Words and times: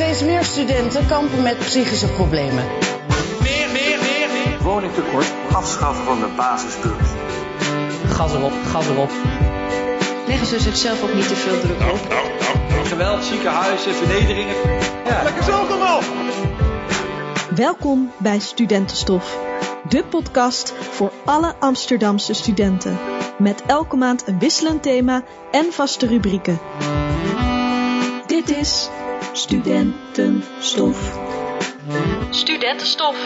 Steeds 0.00 0.22
meer 0.22 0.44
studenten 0.44 1.06
kampen 1.06 1.42
met 1.42 1.58
psychische 1.58 2.08
problemen. 2.08 2.64
Meer, 3.42 3.68
meer, 3.72 3.98
meer, 3.98 4.28
meer. 4.32 4.62
Woningtekort, 4.62 5.32
afschaffen 5.52 6.04
van 6.04 6.20
de 6.20 6.28
basisbeurs. 6.36 7.08
Gas 8.06 8.32
erop, 8.32 8.52
gas 8.66 8.88
erop. 8.88 9.10
Leggen 10.26 10.46
ze 10.46 10.60
zichzelf 10.60 11.02
ook 11.02 11.14
niet 11.14 11.28
te 11.28 11.34
veel 11.34 11.60
druk 11.60 11.80
op? 11.92 12.14
Geweld, 12.84 13.24
ziekenhuizen, 13.24 13.94
vernederingen. 13.94 14.54
Ja. 15.04 15.22
Lekker 15.22 15.42
zelf 15.42 15.68
dan 15.68 15.78
wel. 15.78 16.00
Welkom 17.54 18.12
bij 18.18 18.38
Studentenstof, 18.38 19.38
de 19.88 20.04
podcast 20.04 20.72
voor 20.90 21.12
alle 21.24 21.54
Amsterdamse 21.58 22.34
studenten. 22.34 22.98
Met 23.38 23.62
elke 23.66 23.96
maand 23.96 24.26
een 24.26 24.38
wisselend 24.38 24.82
thema 24.82 25.22
en 25.50 25.72
vaste 25.72 26.06
rubrieken. 26.06 26.58
Dit 28.26 28.50
is 28.50 28.90
Studentenstof. 29.32 31.18
Studentenstof. 32.30 33.16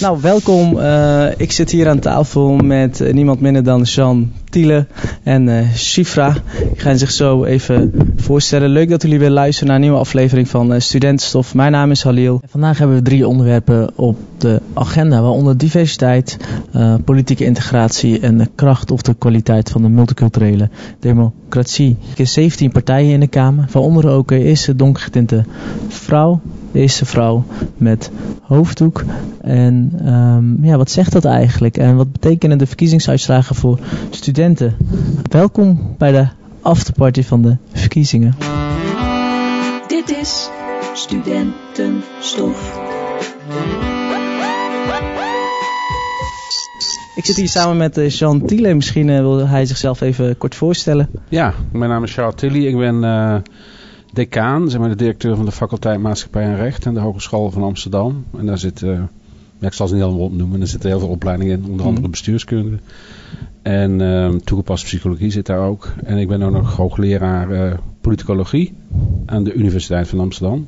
Nou, 0.00 0.20
welkom. 0.20 0.78
Eh, 0.78 1.26
ik 1.36 1.52
zit 1.52 1.70
hier 1.70 1.88
aan 1.88 1.98
tafel 1.98 2.56
met 2.56 3.00
eh, 3.00 3.12
niemand 3.12 3.40
minder 3.40 3.64
dan 3.64 3.82
Jean 3.82 4.32
Tiele 4.50 4.86
en 5.22 5.48
eh 5.48 5.74
Shifra. 5.74 6.34
Ik 6.72 6.80
ga 6.80 6.96
zich 6.96 7.10
zo 7.10 7.44
even 7.44 7.92
voorstellen. 8.16 8.68
Leuk 8.68 8.88
dat 8.88 9.02
jullie 9.02 9.18
weer 9.18 9.30
luisteren 9.30 9.66
naar 9.66 9.76
een 9.76 9.82
nieuwe 9.82 9.98
aflevering 9.98 10.48
van 10.48 10.72
eh, 10.72 10.80
Studentenstof. 10.80 11.54
Mijn 11.54 11.72
naam 11.72 11.90
is 11.90 12.02
Halil. 12.02 12.40
Vandaag 12.46 12.78
hebben 12.78 12.96
we 12.96 13.02
drie 13.02 13.28
onderwerpen 13.28 13.90
op 13.94 14.16
de 14.38 14.60
agenda, 14.74 15.20
waaronder 15.20 15.58
diversiteit, 15.58 16.36
politieke 17.04 17.44
integratie 17.44 18.20
en 18.20 18.38
de 18.38 18.48
kracht 18.54 18.90
of 18.90 19.02
de 19.02 19.14
kwaliteit 19.14 19.70
van 19.70 19.82
de 19.82 19.88
multiculturele 19.88 20.68
democratie. 21.00 21.96
Er 22.08 22.14
zijn 22.14 22.28
17 22.28 22.72
partijen 22.72 23.12
in 23.12 23.20
de 23.20 23.26
Kamer, 23.26 23.68
waaronder 23.72 24.08
ook 24.08 24.28
de 24.28 24.44
eerste 24.44 24.76
donkergetinte 24.76 25.44
vrouw, 25.88 26.40
de 26.72 26.78
eerste 26.80 27.04
vrouw 27.04 27.44
met 27.76 28.10
hoofddoek. 28.42 29.04
En 29.40 29.92
ehm, 30.04 30.64
ja, 30.64 30.76
wat 30.76 30.90
zegt 30.90 31.12
dat 31.12 31.24
eigenlijk? 31.24 31.76
En 31.76 31.96
wat 31.96 32.12
betekenen 32.12 32.58
de 32.58 32.66
verkiezingsuitslagen 32.66 33.54
voor 33.54 33.78
studenten? 34.10 34.76
Welkom 35.30 35.94
bij 35.98 36.12
de 36.12 36.28
afterparty 36.62 37.22
van 37.22 37.42
de 37.42 37.56
verkiezingen. 37.72 38.34
Dit 39.86 40.10
is 40.10 40.50
Studentenstof. 40.94 42.78
Ik 47.14 47.26
zit 47.26 47.36
hier 47.36 47.48
samen 47.48 47.76
met 47.76 47.98
eh, 47.98 48.08
Jean 48.08 48.46
Thiele. 48.46 48.74
Misschien 48.74 49.08
eh, 49.08 49.18
wil 49.18 49.48
hij 49.48 49.66
zichzelf 49.66 50.00
even 50.00 50.38
kort 50.38 50.54
voorstellen. 50.54 51.08
Ja, 51.28 51.54
mijn 51.72 51.90
naam 51.90 52.04
is 52.04 52.14
Charles 52.14 52.34
Tilly. 52.34 52.66
Ik 52.66 52.76
ben 52.76 53.04
eh, 53.04 53.36
decaan, 54.12 54.70
zeg 54.70 54.80
maar 54.80 54.88
de 54.88 54.96
directeur 54.96 55.36
van 55.36 55.44
de 55.44 55.52
faculteit 55.52 56.00
Maatschappij 56.00 56.42
en 56.44 56.56
Recht 56.56 56.86
aan 56.86 56.94
de 56.94 57.00
Hogeschool 57.00 57.50
van 57.50 57.62
Amsterdam. 57.62 58.24
En 58.38 58.46
daar 58.46 58.58
zit, 58.58 58.80
ja, 58.80 59.08
ik 59.60 59.72
zal 59.72 59.88
ze 59.88 59.94
niet 59.94 60.02
allemaal 60.02 60.24
opnoemen, 60.24 60.60
er 60.60 60.66
zitten 60.66 60.88
heel 60.90 60.98
veel 60.98 61.08
opleidingen 61.08 61.58
in, 61.58 61.64
onder 61.70 61.80
andere 61.86 62.00
Mhm. 62.02 62.10
bestuurskunde. 62.10 62.78
En 63.62 64.00
ehm, 64.00 64.38
toegepaste 64.38 64.86
psychologie 64.86 65.30
zit 65.30 65.46
daar 65.46 65.60
ook. 65.68 65.92
En 66.04 66.18
ik 66.18 66.28
ben 66.28 66.42
ook 66.42 66.52
nog 66.52 66.76
hoogleraar 66.76 67.50
eh, 67.50 67.78
politicologie 68.00 68.72
aan 69.26 69.44
de 69.44 69.52
Universiteit 69.54 70.08
van 70.08 70.20
Amsterdam. 70.20 70.66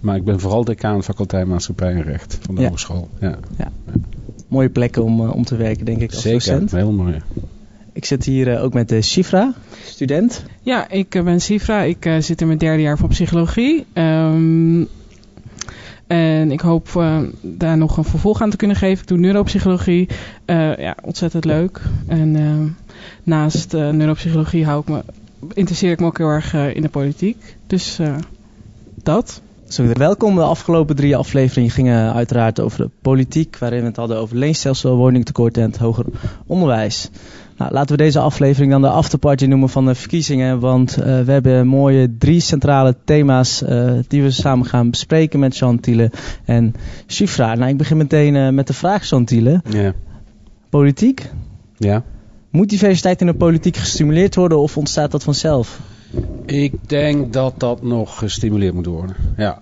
Maar 0.00 0.16
ik 0.16 0.24
ben 0.24 0.40
vooral 0.40 0.64
decaan 0.64 1.02
faculteit 1.02 1.46
Maatschappij 1.46 1.92
en 1.94 2.02
Recht 2.02 2.38
van 2.40 2.54
de 2.54 2.60
Ja. 2.60 2.66
hogeschool. 2.66 3.08
Ja, 3.20 3.38
Mooie 4.48 4.68
plekken 4.70 5.04
om, 5.04 5.20
eh, 5.20 5.34
om 5.34 5.44
te 5.44 5.56
werken, 5.56 5.84
denk 5.84 6.00
ik, 6.00 6.10
als 6.10 6.22
zeker. 6.22 6.38
docent. 6.38 6.70
Heel 6.70 6.92
mooi. 6.92 7.14
Ik 7.98 8.04
zit 8.04 8.24
hier 8.24 8.52
eh, 8.54 8.64
ook 8.64 8.72
met 8.72 8.88
de 8.88 9.02
Shifra, 9.02 9.54
student. 9.84 10.44
Ja, 10.62 10.88
ik 10.90 11.14
eh, 11.14 11.22
ben 11.22 11.40
Sifra. 11.40 11.82
Ik 11.82 12.06
eh, 12.06 12.18
zit 12.18 12.40
in 12.40 12.46
mijn 12.46 12.58
derde 12.58 12.82
jaar 12.82 12.98
van 12.98 13.08
psychologie. 13.08 13.86
Ehm, 13.92 14.84
en 16.06 16.50
ik 16.50 16.60
hoop 16.60 16.88
eh, 16.96 17.18
daar 17.40 17.76
nog 17.76 17.96
een 17.96 18.04
vervolg 18.04 18.42
aan 18.42 18.50
te 18.50 18.56
kunnen 18.56 18.76
geven. 18.76 19.02
Ik 19.02 19.08
doe 19.08 19.18
neuropsychologie. 19.18 20.08
Eh, 20.44 20.76
ja, 20.76 20.96
ontzettend 21.02 21.44
leuk. 21.44 21.80
En 22.06 22.36
ehm, 22.36 22.68
naast 23.22 23.74
eh, 23.74 23.88
neuropsychologie 23.88 24.64
hou 24.64 24.80
ik 24.80 24.88
me, 24.88 25.02
interesseer 25.52 25.90
ik 25.90 26.00
me 26.00 26.06
ook 26.06 26.18
heel 26.18 26.28
erg 26.28 26.54
eh, 26.54 26.74
in 26.74 26.82
de 26.82 26.88
politiek. 26.88 27.56
Dus 27.66 27.98
eh, 27.98 28.16
dat. 29.02 29.40
Zo, 29.68 29.86
welkom. 29.92 30.34
De 30.34 30.42
afgelopen 30.42 30.96
drie 30.96 31.16
afleveringen 31.16 31.70
gingen 31.70 32.12
uiteraard 32.12 32.60
over 32.60 32.78
de 32.78 32.90
politiek, 33.02 33.58
waarin 33.58 33.80
we 33.80 33.86
het 33.86 33.96
hadden 33.96 34.16
over 34.16 34.36
leenstelsel, 34.36 34.96
woningtekort 34.96 35.56
en 35.56 35.62
het 35.62 35.76
hoger 35.76 36.04
onderwijs. 36.46 37.10
Nou, 37.58 37.72
laten 37.72 37.96
we 37.96 38.02
deze 38.02 38.18
aflevering 38.18 38.72
dan 38.72 38.80
de 38.80 38.88
afterparty 38.88 39.46
noemen 39.46 39.68
van 39.68 39.86
de 39.86 39.94
verkiezingen, 39.94 40.60
want 40.60 40.96
eh, 40.96 41.20
we 41.20 41.32
hebben 41.32 41.66
mooie 41.66 42.16
drie 42.18 42.40
centrale 42.40 42.96
thema's 43.04 43.62
eh, 43.62 43.92
die 44.08 44.22
we 44.22 44.30
samen 44.30 44.66
gaan 44.66 44.90
bespreken 44.90 45.38
met 45.38 45.56
Jean 45.56 45.80
Thiele 45.80 46.10
en 46.44 46.74
Shifra. 47.06 47.54
Nou, 47.54 47.70
ik 47.70 47.76
begin 47.76 47.96
meteen 47.96 48.36
eh, 48.36 48.48
met 48.48 48.66
de 48.66 48.72
vraag, 48.72 49.08
Jean 49.08 49.24
Thiele. 49.24 49.60
Ja. 49.68 49.94
Politiek? 50.68 51.30
ja. 51.76 52.04
Moet 52.50 52.68
diversiteit 52.68 53.20
in 53.20 53.26
de 53.26 53.34
politiek 53.34 53.76
gestimuleerd 53.76 54.34
worden 54.34 54.58
of 54.58 54.76
ontstaat 54.76 55.10
dat 55.10 55.24
vanzelf? 55.24 55.80
Ik 56.46 56.72
denk 56.86 57.32
dat 57.32 57.54
dat 57.56 57.82
nog 57.82 58.18
gestimuleerd 58.18 58.74
moet 58.74 58.86
worden. 58.86 59.16
Ja. 59.36 59.58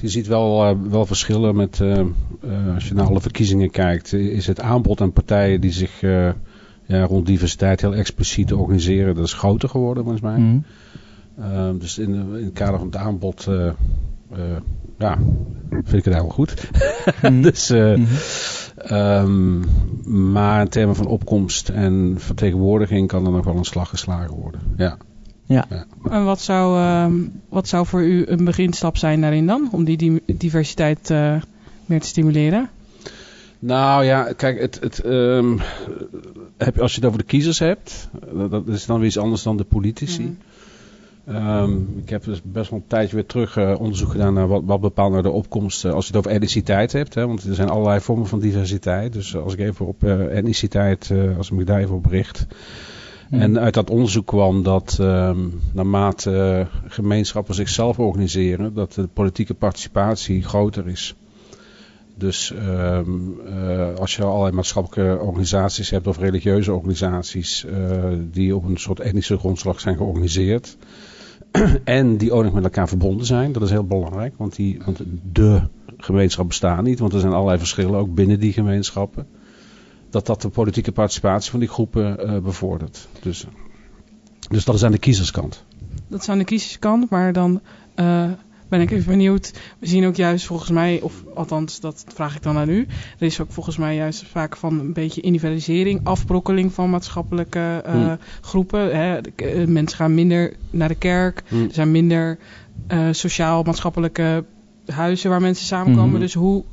Je 0.00 0.08
ziet 0.08 0.26
wel, 0.26 0.76
wel 0.88 1.06
verschillen 1.06 1.56
met, 1.56 1.80
als 2.74 2.88
je 2.88 2.94
naar 2.94 3.06
alle 3.06 3.20
verkiezingen 3.20 3.70
kijkt, 3.70 4.12
is 4.12 4.46
het 4.46 4.60
aanbod 4.60 5.00
aan 5.00 5.12
partijen 5.12 5.60
die 5.60 5.72
zich 5.72 6.00
ja, 6.96 7.04
rond 7.04 7.26
diversiteit 7.26 7.80
heel 7.80 7.94
expliciet 7.94 8.52
organiseren, 8.52 9.14
dat 9.14 9.24
is 9.24 9.32
groter 9.32 9.68
geworden 9.68 10.02
volgens 10.02 10.22
mij. 10.22 10.38
Mhm. 10.38 10.58
Eh, 11.36 11.70
dus 11.78 11.98
in, 11.98 12.14
in 12.14 12.44
het 12.44 12.52
kader 12.52 12.78
van 12.78 12.86
het 12.86 12.96
aanbod, 12.96 13.46
eh, 13.46 13.66
eh, 13.66 13.74
ja, 14.98 15.18
vind 15.70 15.92
ik 15.92 16.04
het 16.04 16.14
helemaal 16.14 16.28
goed. 16.28 16.70
Mhm. 17.22 17.42
dus, 17.48 17.70
eh, 17.70 17.96
Mhm. 17.96 18.04
ehm, 18.76 19.60
maar 20.32 20.60
in 20.60 20.68
termen 20.68 20.96
van 20.96 21.06
opkomst 21.06 21.68
en 21.68 22.14
vertegenwoordiging 22.18 23.08
kan 23.08 23.26
er 23.26 23.32
nog 23.32 23.44
wel 23.44 23.56
een 23.56 23.64
slag 23.64 23.88
geslagen 23.88 24.36
worden. 24.36 24.60
Ja. 24.76 24.96
Ja. 25.44 25.66
En 26.10 26.24
wat 26.24 26.40
zou, 26.40 26.78
ehm, 26.78 27.14
wat 27.48 27.68
zou 27.68 27.86
voor 27.86 28.02
u 28.02 28.24
een 28.26 28.44
beginstap 28.44 28.96
zijn 28.96 29.20
daarin 29.20 29.46
dan? 29.46 29.68
Om 29.72 29.84
die, 29.84 29.96
die 29.96 30.22
diversiteit 30.26 31.10
eh, 31.10 31.34
meer 31.86 32.00
te 32.00 32.06
stimuleren? 32.06 32.68
Nou 33.58 34.04
ja, 34.04 34.32
kijk, 34.36 34.60
het, 34.60 34.78
het, 34.80 35.00
ehm, 35.00 35.58
heb, 36.56 36.78
als 36.78 36.90
je 36.90 36.96
het 36.96 37.06
over 37.06 37.18
de 37.18 37.24
kiezers 37.24 37.58
hebt, 37.58 38.08
dat, 38.32 38.50
dat 38.50 38.68
is 38.68 38.86
dan 38.86 38.98
weer 38.98 39.06
iets 39.06 39.18
anders 39.18 39.42
dan 39.42 39.56
de 39.56 39.64
politici. 39.64 40.22
Mhm. 40.22 40.32
Ehm, 41.36 41.72
ik 41.96 42.08
heb 42.08 42.24
dus 42.24 42.40
best 42.42 42.70
wel 42.70 42.78
een 42.78 42.86
tijdje 42.86 43.14
weer 43.14 43.26
terug 43.26 43.56
eh, 43.56 43.74
onderzoek 43.78 44.10
gedaan 44.10 44.34
naar 44.34 44.48
wat, 44.48 44.62
wat 44.64 44.80
bepaalt 44.80 45.10
nou 45.10 45.22
de 45.22 45.30
opkomst. 45.30 45.84
eh, 45.84 45.92
als 45.92 46.06
je 46.06 46.10
het 46.10 46.20
over 46.20 46.30
etniciteit 46.30 46.92
hebt, 46.92 47.14
hè, 47.14 47.26
want 47.26 47.42
er 47.44 47.54
zijn 47.54 47.68
allerlei 47.68 48.00
vormen 48.00 48.26
van 48.26 48.40
diversiteit. 48.40 49.12
Dus 49.12 49.36
als 49.36 49.52
ik 49.52 49.58
even 49.58 49.86
op 49.86 50.04
eh, 50.04 50.36
etniciteit, 50.36 51.10
eh, 51.10 51.36
als 51.36 51.50
ik 51.50 51.56
me 51.56 51.64
daar 51.64 51.80
even 51.80 51.94
op 51.94 52.06
richt. 52.06 52.46
Mhm. 53.30 53.40
En 53.40 53.58
uit 53.58 53.74
dat 53.74 53.90
onderzoek 53.90 54.26
kwam 54.26 54.62
dat 54.62 54.96
ehm, 55.00 55.38
naarmate 55.72 56.30
eh, 56.30 56.90
gemeenschappen 56.90 57.54
zichzelf 57.54 57.98
organiseren, 57.98 58.74
dat 58.74 58.92
de 58.92 59.06
politieke 59.06 59.54
participatie 59.54 60.42
groter 60.42 60.88
is. 60.88 61.14
Dus 62.14 62.52
ehm, 62.52 63.10
eh, 63.46 63.94
als 63.94 64.16
je 64.16 64.24
allerlei 64.24 64.54
maatschappelijke 64.54 65.22
organisaties 65.22 65.90
hebt 65.90 66.06
of 66.06 66.18
religieuze 66.18 66.72
organisaties 66.72 67.64
eh, 67.64 68.12
die 68.30 68.56
op 68.56 68.64
een 68.64 68.76
soort 68.76 69.00
etnische 69.00 69.38
grondslag 69.38 69.80
zijn 69.80 69.96
georganiseerd 69.96 70.76
en 71.84 72.16
die 72.16 72.32
ook 72.32 72.44
nog 72.44 72.52
met 72.52 72.64
elkaar 72.64 72.88
verbonden 72.88 73.26
zijn, 73.26 73.52
dat 73.52 73.62
is 73.62 73.70
heel 73.70 73.86
belangrijk, 73.86 74.34
want, 74.36 74.56
die, 74.56 74.80
want 74.84 75.02
de 75.32 75.62
gemeenschap 75.96 76.48
bestaat 76.48 76.82
niet, 76.82 76.98
want 76.98 77.12
er 77.12 77.20
zijn 77.20 77.32
allerlei 77.32 77.58
verschillen 77.58 77.98
ook 77.98 78.14
binnen 78.14 78.40
die 78.40 78.52
gemeenschappen. 78.52 79.26
Dat 80.10 80.26
dat 80.26 80.42
de 80.42 80.48
politieke 80.48 80.92
participatie 80.92 81.50
van 81.50 81.60
die 81.60 81.68
groepen 81.68 82.18
eh, 82.18 82.38
bevordert. 82.38 83.08
Dus, 83.20 83.46
dus 84.48 84.64
dat 84.64 84.74
is 84.74 84.84
aan 84.84 84.92
de 84.92 84.98
kiezerskant. 84.98 85.64
Dat 86.08 86.20
is 86.20 86.28
aan 86.28 86.38
de 86.38 86.44
kiezerskant, 86.44 87.10
maar 87.10 87.32
dan 87.32 87.60
ben 88.72 88.80
ik 88.80 88.90
even 88.90 89.10
benieuwd. 89.10 89.52
We 89.78 89.86
zien 89.86 90.06
ook 90.06 90.16
juist 90.16 90.46
volgens 90.46 90.70
mij, 90.70 91.00
of 91.00 91.24
althans 91.34 91.80
dat 91.80 92.04
vraag 92.14 92.36
ik 92.36 92.42
dan 92.42 92.56
aan 92.56 92.68
u. 92.68 92.86
Er 93.18 93.26
is 93.26 93.40
ook 93.40 93.52
volgens 93.52 93.76
mij 93.76 93.94
juist 93.94 94.24
vaak 94.24 94.56
van 94.56 94.78
een 94.78 94.92
beetje 94.92 95.20
individualisering, 95.20 96.00
afbrokkeling 96.02 96.72
van 96.72 96.90
maatschappelijke 96.90 97.82
eh, 97.84 97.92
Hmm. 97.92 98.18
groepen. 98.40 98.96
Hè. 98.96 99.20
De 99.20 99.32
eh, 99.36 99.66
mensen 99.66 99.96
gaan 99.98 100.14
minder 100.14 100.52
naar 100.70 100.88
de 100.88 100.94
kerk, 100.94 101.42
er 101.50 101.68
zijn 101.70 101.90
minder 101.90 102.38
eh, 102.86 103.08
sociaal-maatschappelijke 103.10 104.44
huizen 104.86 105.30
waar 105.30 105.40
mensen 105.40 105.66
samenkomen. 105.66 106.10
Mhm. 106.10 106.20
Dus 106.20 106.34
hoe. 106.34 106.64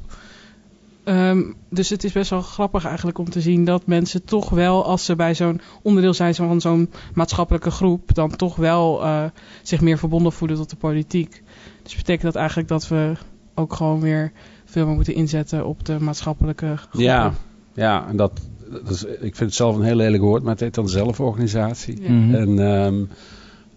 Ehm, 1.10 1.44
dus 1.70 1.90
het 1.90 2.04
is 2.04 2.12
best 2.12 2.30
wel 2.30 2.42
grappig 2.42 2.86
eigenlijk 2.86 3.18
om 3.18 3.30
te 3.30 3.42
zien 3.42 3.66
dat 3.66 3.86
mensen 3.86 4.26
toch 4.26 4.50
wel, 4.50 4.86
als 4.86 5.06
ze 5.06 5.16
bij 5.16 5.36
zo'n 5.36 5.62
onderdeel 5.82 6.14
zijn 6.14 6.36
van 6.36 6.62
zo'n 6.62 6.90
maatschappelijke 7.14 7.72
groep, 7.72 8.14
dan 8.14 8.36
toch 8.36 8.56
wel 8.56 9.04
eh, 9.04 9.24
zich 9.64 9.82
meer 9.82 9.98
verbonden 9.98 10.32
voelen 10.32 10.58
tot 10.58 10.70
de 10.70 10.76
politiek. 10.76 11.44
Dus 11.84 11.96
betekent 11.96 12.24
dat 12.24 12.36
eigenlijk 12.36 12.70
dat 12.70 12.88
we 12.88 13.14
ook 13.56 13.74
gewoon 13.74 14.00
weer 14.00 14.32
veel 14.66 14.86
meer 14.86 14.96
moeten 14.96 15.14
inzetten 15.14 15.66
op 15.66 15.86
de 15.86 16.00
maatschappelijke 16.00 16.78
groepen. 16.78 17.02
Ja, 17.02 17.34
ja, 17.74 18.08
en 18.08 18.18
dat, 18.18 18.42
dat 18.70 18.90
is, 18.90 19.04
ik 19.04 19.20
vind 19.20 19.40
het 19.40 19.54
zelf 19.54 19.76
een 19.76 19.84
heel 19.84 19.96
lelijk 19.96 20.24
woord, 20.24 20.44
maar 20.44 20.52
het 20.52 20.60
heet 20.60 20.74
dan 20.74 20.90
zelforganisatie. 20.90 22.02
Ja. 22.02 22.12
Mhm. 22.12 22.36
En 22.36 22.60
ehm, 22.60 23.04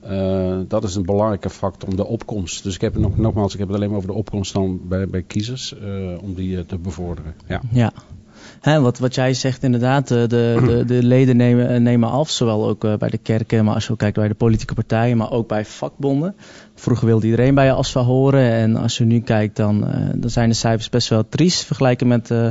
eh, 0.02 0.58
dat 0.68 0.84
is 0.84 0.94
een 0.94 1.02
belangrijke 1.02 1.50
factor 1.50 1.88
om 1.88 1.96
de 1.96 2.06
opkomst. 2.06 2.62
Dus 2.62 2.74
ik 2.74 2.80
heb 2.80 2.92
het 2.92 3.02
nog, 3.02 3.16
nogmaals, 3.16 3.52
ik 3.52 3.58
heb 3.58 3.68
het 3.68 3.76
alleen 3.76 3.88
maar 3.88 3.98
over 3.98 4.10
de 4.10 4.16
opkomst 4.16 4.52
dan 4.52 4.80
bij, 4.88 5.08
bij 5.08 5.22
kiezers, 5.22 5.78
eh, 5.78 6.22
om 6.22 6.34
die 6.34 6.56
eh, 6.56 6.64
te 6.64 6.78
bevorderen. 6.78 7.34
Ja. 7.46 7.60
Ja. 7.70 7.92
Hè, 8.60 8.80
wat, 8.80 8.98
wat 8.98 9.14
jij 9.14 9.34
zegt 9.34 9.62
inderdaad, 9.62 10.08
de, 10.08 10.26
de, 10.28 10.62
de, 10.66 10.84
de 10.84 11.02
leden 11.02 11.36
nemen, 11.36 11.82
nemen 11.82 12.10
af, 12.10 12.30
zowel 12.30 12.68
ook 12.68 12.98
bij 12.98 13.08
de 13.08 13.18
kerken, 13.18 13.64
maar 13.64 13.74
als 13.74 13.86
je 13.86 13.96
kijkt 13.96 14.16
bij 14.16 14.28
de 14.28 14.34
politieke 14.34 14.74
partijen, 14.74 15.16
maar 15.16 15.30
ook 15.30 15.48
bij 15.48 15.64
vakbonden. 15.64 16.34
Vroeger 16.74 17.06
wilde 17.06 17.24
iedereen 17.26 17.54
bij 17.54 17.64
je 17.64 17.72
ASFA 17.72 18.00
horen 18.00 18.50
en 18.50 18.76
als 18.76 18.98
je 18.98 19.04
nu 19.04 19.20
kijkt, 19.20 19.56
dan, 19.56 19.80
dan 20.14 20.30
zijn 20.30 20.48
de 20.48 20.54
cijfers 20.54 20.88
best 20.88 21.08
wel 21.08 21.28
triest 21.28 21.64
vergelijken 21.64 22.08
met 22.08 22.30
eh 22.30 22.48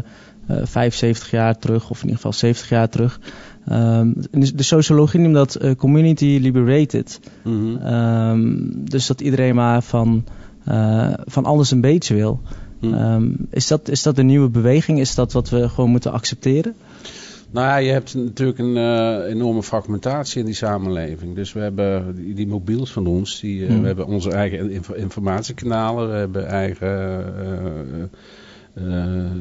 eh, 0.47 0.57
75 0.63 1.31
jaar 1.31 1.57
terug, 1.57 1.89
of 1.89 1.97
in 1.97 2.04
ieder 2.04 2.15
geval 2.15 2.33
70 2.33 2.69
jaar 2.69 2.89
terug. 2.89 3.19
Ehm, 3.67 4.11
de 4.31 4.55
de 4.55 4.63
sociologie 4.63 5.19
noemt 5.19 5.35
dat 5.35 5.55
eh, 5.55 5.75
community 5.75 6.37
liberated. 6.41 7.19
Mhm. 7.43 7.75
Ehm, 7.77 8.55
dus 8.71 9.07
dat 9.07 9.21
iedereen 9.21 9.55
maar 9.55 9.83
van, 9.83 10.23
eh, 10.65 11.13
van 11.25 11.45
alles 11.45 11.71
een 11.71 11.81
beetje 11.81 12.15
wil. 12.15 12.41
Mhm. 12.79 12.93
Ehm, 12.93 13.29
is, 13.49 13.67
dat, 13.67 13.89
is 13.89 14.03
dat 14.03 14.17
een 14.17 14.25
nieuwe 14.25 14.49
beweging? 14.49 14.99
Is 14.99 15.15
dat 15.15 15.31
wat 15.31 15.49
we 15.49 15.69
gewoon 15.69 15.89
moeten 15.89 16.11
accepteren? 16.11 16.75
Nou 17.51 17.67
ja, 17.67 17.75
je 17.77 17.91
hebt 17.91 18.15
natuurlijk 18.15 18.59
een 18.59 18.77
eh, 18.77 19.31
enorme 19.31 19.63
fragmentatie 19.63 20.39
in 20.39 20.45
die 20.45 20.55
samenleving. 20.55 21.35
Dus 21.35 21.53
we 21.53 21.59
hebben 21.59 22.15
die, 22.15 22.33
die 22.33 22.47
mobiels 22.47 22.91
van 22.91 23.07
ons, 23.07 23.39
die, 23.39 23.65
Hmm. 23.65 23.81
we 23.81 23.87
hebben 23.87 24.05
onze 24.05 24.31
eigen 24.31 24.71
inf- 24.71 24.93
informatiekanalen, 24.95 26.09
we 26.09 26.15
hebben 26.15 26.47
eigen 26.47 28.09
eh, 28.73 29.25
eh, 29.25 29.31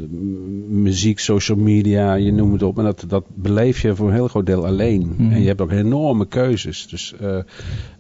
muziek, 0.69 1.19
social 1.19 1.59
media, 1.59 2.15
je 2.15 2.33
noemt 2.33 2.53
het 2.53 2.63
op. 2.63 2.79
En 2.79 2.85
dat, 2.85 3.05
dat 3.09 3.25
beleef 3.35 3.83
je 3.83 3.95
voor 3.97 4.09
een 4.09 4.15
heel 4.15 4.29
groot 4.29 4.47
deel 4.47 4.67
alleen. 4.67 5.13
Hmm. 5.17 5.33
En 5.33 5.41
je 5.41 5.47
hebt 5.47 5.61
ook 5.61 5.71
enorme 5.71 6.27
keuzes. 6.27 6.87
Dus 6.89 7.15
eh 7.21 7.39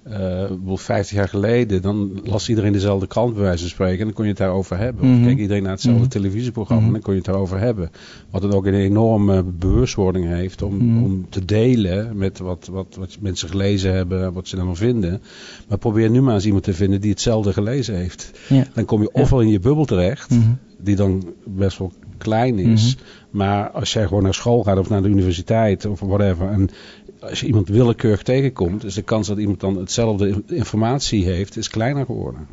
eh, 0.02 0.18
bijvoorbeeld 0.18 0.80
50 0.80 1.16
jaar 1.16 1.28
geleden, 1.28 1.82
dan 1.82 2.20
las 2.24 2.48
iedereen 2.48 2.72
dezelfde 2.72 3.06
krant 3.06 3.34
bij 3.34 3.42
wijze 3.42 3.58
van 3.60 3.68
spreken. 3.68 3.98
En 3.98 4.04
dan 4.04 4.12
kon 4.14 4.24
je 4.24 4.30
het 4.30 4.38
daarover 4.38 4.78
hebben. 4.78 5.02
Of 5.02 5.08
Mhm. 5.16 5.24
keek 5.26 5.38
iedereen 5.38 5.62
naar 5.62 5.72
hetzelfde 5.72 6.00
Mhm. 6.00 6.10
televisieprogramma. 6.10 6.86
En 6.86 6.92
dan 6.92 7.00
kon 7.00 7.12
je 7.12 7.18
het 7.18 7.28
daarover 7.28 7.58
hebben. 7.58 7.90
Wat 8.30 8.42
het 8.42 8.54
ook 8.54 8.66
een 8.66 8.74
enorme 8.74 9.42
bewustwording 9.42 10.26
heeft 10.26 10.62
om, 10.62 11.04
om 11.04 11.26
te 11.28 11.44
delen 11.44 12.16
met 12.16 12.38
wat, 12.38 12.68
wat, 12.72 12.96
wat 12.98 13.16
mensen 13.20 13.48
gelezen 13.48 13.92
hebben, 13.94 14.32
wat 14.32 14.48
ze 14.48 14.56
ervan 14.56 14.76
vinden. 14.76 15.22
Maar 15.68 15.78
probeer 15.78 16.10
nu 16.10 16.22
maar 16.22 16.34
eens 16.34 16.46
iemand 16.46 16.64
te 16.64 16.74
vinden 16.74 17.00
die 17.00 17.10
hetzelfde 17.10 17.52
gelezen 17.52 17.96
heeft. 17.96 18.30
Ja. 18.48 18.64
Dan 18.74 18.84
kom 18.84 19.02
je 19.02 19.10
Ja. 19.14 19.20
ofwel 19.22 19.40
in 19.40 19.48
je 19.48 19.60
bubbel 19.60 19.84
terecht. 19.84 20.34
Die 20.82 20.96
dan 20.96 21.32
best 21.44 21.78
wel 21.78 21.92
klein 22.18 22.58
is. 22.58 22.96
Maar 23.30 23.70
als 23.70 23.92
jij 23.92 24.06
gewoon 24.06 24.22
naar 24.22 24.34
school 24.34 24.62
gaat 24.62 24.78
of 24.78 24.88
naar 24.88 25.02
de 25.02 25.08
universiteit 25.08 25.84
of 25.86 26.00
whatever. 26.00 26.48
En 26.50 26.70
als 27.20 27.40
je 27.40 27.46
iemand 27.46 27.68
willekeurig 27.68 28.22
tegenkomt, 28.22 28.84
is 28.84 28.94
de 28.94 29.02
kans 29.02 29.26
dat 29.26 29.38
iemand 29.38 29.60
dan 29.60 29.76
hetzelfde 29.76 30.28
in- 30.28 30.44
informatie 30.46 31.24
heeft, 31.24 31.56
is 31.56 31.68
kleiner 31.68 32.04
geworden. 32.04 32.46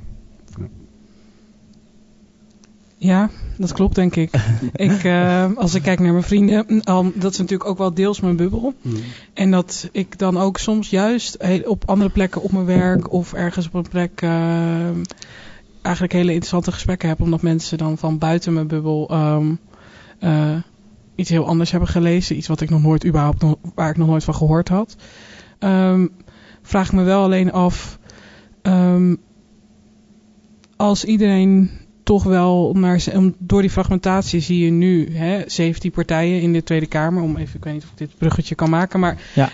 Ja, 2.99 3.29
dat 3.57 3.73
klopt 3.73 3.95
denk 3.95 4.15
ik. 4.15 4.31
ik 4.75 5.03
eh, 5.03 5.51
als 5.55 5.75
ik 5.75 5.81
kijk 5.81 5.99
naar 5.99 6.11
mijn 6.11 6.23
vrienden, 6.23 6.65
dat 7.15 7.31
is 7.31 7.37
natuurlijk 7.37 7.69
ook 7.69 7.77
wel 7.77 7.93
deels 7.93 8.19
mijn 8.19 8.35
bubbel. 8.35 8.73
En 9.33 9.51
dat 9.51 9.89
ik 9.91 10.17
dan 10.19 10.37
ook 10.37 10.57
soms 10.57 10.89
juist 10.89 11.35
heel- 11.39 11.61
op 11.69 11.83
andere 11.85 12.09
plekken 12.09 12.41
op 12.41 12.51
mijn 12.51 12.65
werk 12.65 13.11
of 13.11 13.33
ergens 13.33 13.67
op 13.67 13.73
een 13.73 13.87
plek 13.89 14.21
eh, 14.21 14.89
eigenlijk 15.87 16.13
hele 16.13 16.31
interessante 16.31 16.71
gesprekken 16.71 17.09
heb. 17.09 17.21
Omdat 17.21 17.41
mensen 17.41 17.77
dan 17.77 17.97
van 17.97 18.17
buiten 18.17 18.53
mijn 18.53 18.67
bubbel 18.67 19.09
ehm, 19.09 19.53
eh, 20.19 20.55
iets 21.15 21.29
heel 21.29 21.45
anders 21.47 21.71
hebben 21.71 21.89
gelezen. 21.89 22.37
Iets 22.37 22.47
wat 22.47 22.61
ik 22.61 22.69
nog 22.69 22.81
nooit 22.81 23.05
überhaupt, 23.05 23.41
nog- 23.41 23.55
waar 23.75 23.89
ik 23.89 23.97
nog 23.97 24.07
nooit 24.07 24.23
van 24.23 24.35
gehoord 24.35 24.69
had. 24.69 24.95
Ehm, 25.59 26.07
vraag 26.61 26.85
ik 26.87 26.93
me 26.93 27.03
wel 27.03 27.23
alleen 27.23 27.51
af, 27.51 27.99
ehm, 28.61 29.15
als 30.75 31.05
iedereen 31.05 31.69
toch 32.03 32.23
wel 32.23 32.73
naar 32.73 33.03
door 33.37 33.61
die 33.61 33.69
fragmentatie 33.69 34.39
zie 34.39 34.65
je 34.65 34.71
nu 34.71 35.15
hè, 35.15 35.43
17 35.45 35.91
partijen 35.91 36.41
in 36.41 36.53
de 36.53 36.63
Tweede 36.63 36.85
Kamer. 36.85 37.21
Om 37.23 37.37
even, 37.37 37.55
ik 37.57 37.63
weet 37.63 37.73
niet 37.73 37.83
of 37.83 37.89
ik 37.89 37.97
dit 37.97 38.17
bruggetje 38.17 38.55
kan 38.55 38.69
maken, 38.69 38.99
maar 38.99 39.17
Ja. 39.35 39.49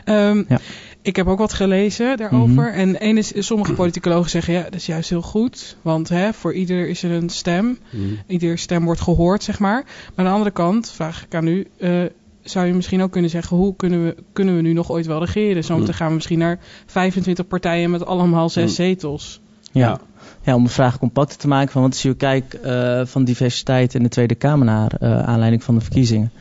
Ja. 0.49 0.59
Ik 1.03 1.15
heb 1.15 1.27
ook 1.27 1.37
wat 1.37 1.53
gelezen 1.53 2.17
daarover. 2.17 2.69
Mhm. 2.69 2.79
En 2.79 2.95
ene, 2.95 3.21
sommige 3.23 3.73
politicologen 3.83 4.29
zeggen 4.29 4.53
ja, 4.53 4.63
dat 4.63 4.73
is 4.73 4.85
juist 4.85 5.09
heel 5.09 5.21
goed, 5.21 5.75
want 5.81 6.09
hè, 6.09 6.33
voor 6.33 6.53
ieder 6.53 6.87
is 6.89 7.03
er 7.03 7.11
een 7.11 7.29
stem. 7.29 7.77
Mhm. 7.89 8.03
Ieder 8.27 8.57
stem 8.57 8.83
wordt 8.85 9.01
gehoord, 9.01 9.43
zeg 9.43 9.59
maar. 9.59 9.83
Maar 9.83 10.13
aan 10.15 10.25
de 10.25 10.31
andere 10.31 10.51
kant 10.51 10.89
vraag 10.91 11.23
ik 11.23 11.35
aan 11.35 11.47
u. 11.47 11.67
eh, 11.79 12.01
zou 12.43 12.65
je 12.65 12.73
misschien 12.73 13.01
ook 13.01 13.11
kunnen 13.11 13.29
zeggen, 13.29 13.57
hoe 13.57 13.75
kunnen 13.75 14.03
we, 14.05 14.15
kunnen 14.33 14.55
we 14.55 14.61
nu 14.61 14.73
nog 14.73 14.91
ooit 14.91 15.05
wel 15.05 15.19
regeren? 15.19 15.63
Zometeen 15.63 15.89
Mm. 15.89 15.95
gaan 15.95 16.07
we 16.07 16.13
misschien 16.13 16.39
naar 16.39 16.59
25 16.85 17.47
partijen 17.47 17.91
met 17.91 18.05
allemaal 18.05 18.49
zes 18.49 18.63
Mm. 18.63 18.75
zetels. 18.75 19.41
Ja. 19.71 19.99
Ja. 20.41 20.55
om 20.55 20.63
de 20.63 20.69
vraag 20.69 20.99
compacter 20.99 21.37
te 21.37 21.47
maken 21.47 21.71
van 21.71 21.81
wat 21.81 21.93
is 21.93 22.03
uw 22.03 22.15
kijk 22.15 22.53
eh, 22.53 23.01
van 23.05 23.23
diversiteit 23.23 23.93
in 23.93 24.03
de 24.03 24.09
Tweede 24.09 24.35
Kamer 24.35 24.65
naar 24.65 24.91
eh, 24.99 25.19
aanleiding 25.23 25.63
van 25.63 25.75
de 25.75 25.81
verkiezingen? 25.81 26.31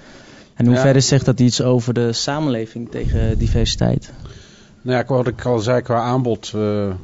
En 0.55 0.67
hoe 0.67 0.75
Ja. 0.75 0.81
verder 0.81 1.03
zegt 1.03 1.25
dat 1.25 1.41
iets 1.41 1.63
over 1.63 1.95
de 1.95 2.13
samenleving 2.13 2.91
tegen 2.91 3.39
diversiteit? 3.39 4.13
Nou 4.83 4.97
ja, 4.99 5.05
wat 5.15 5.27
ik 5.27 5.45
al 5.45 5.59
zei 5.59 5.81
qua 5.83 6.01
aanbod. 6.01 6.53
eh, 6.55 6.89
eh, 6.89 6.95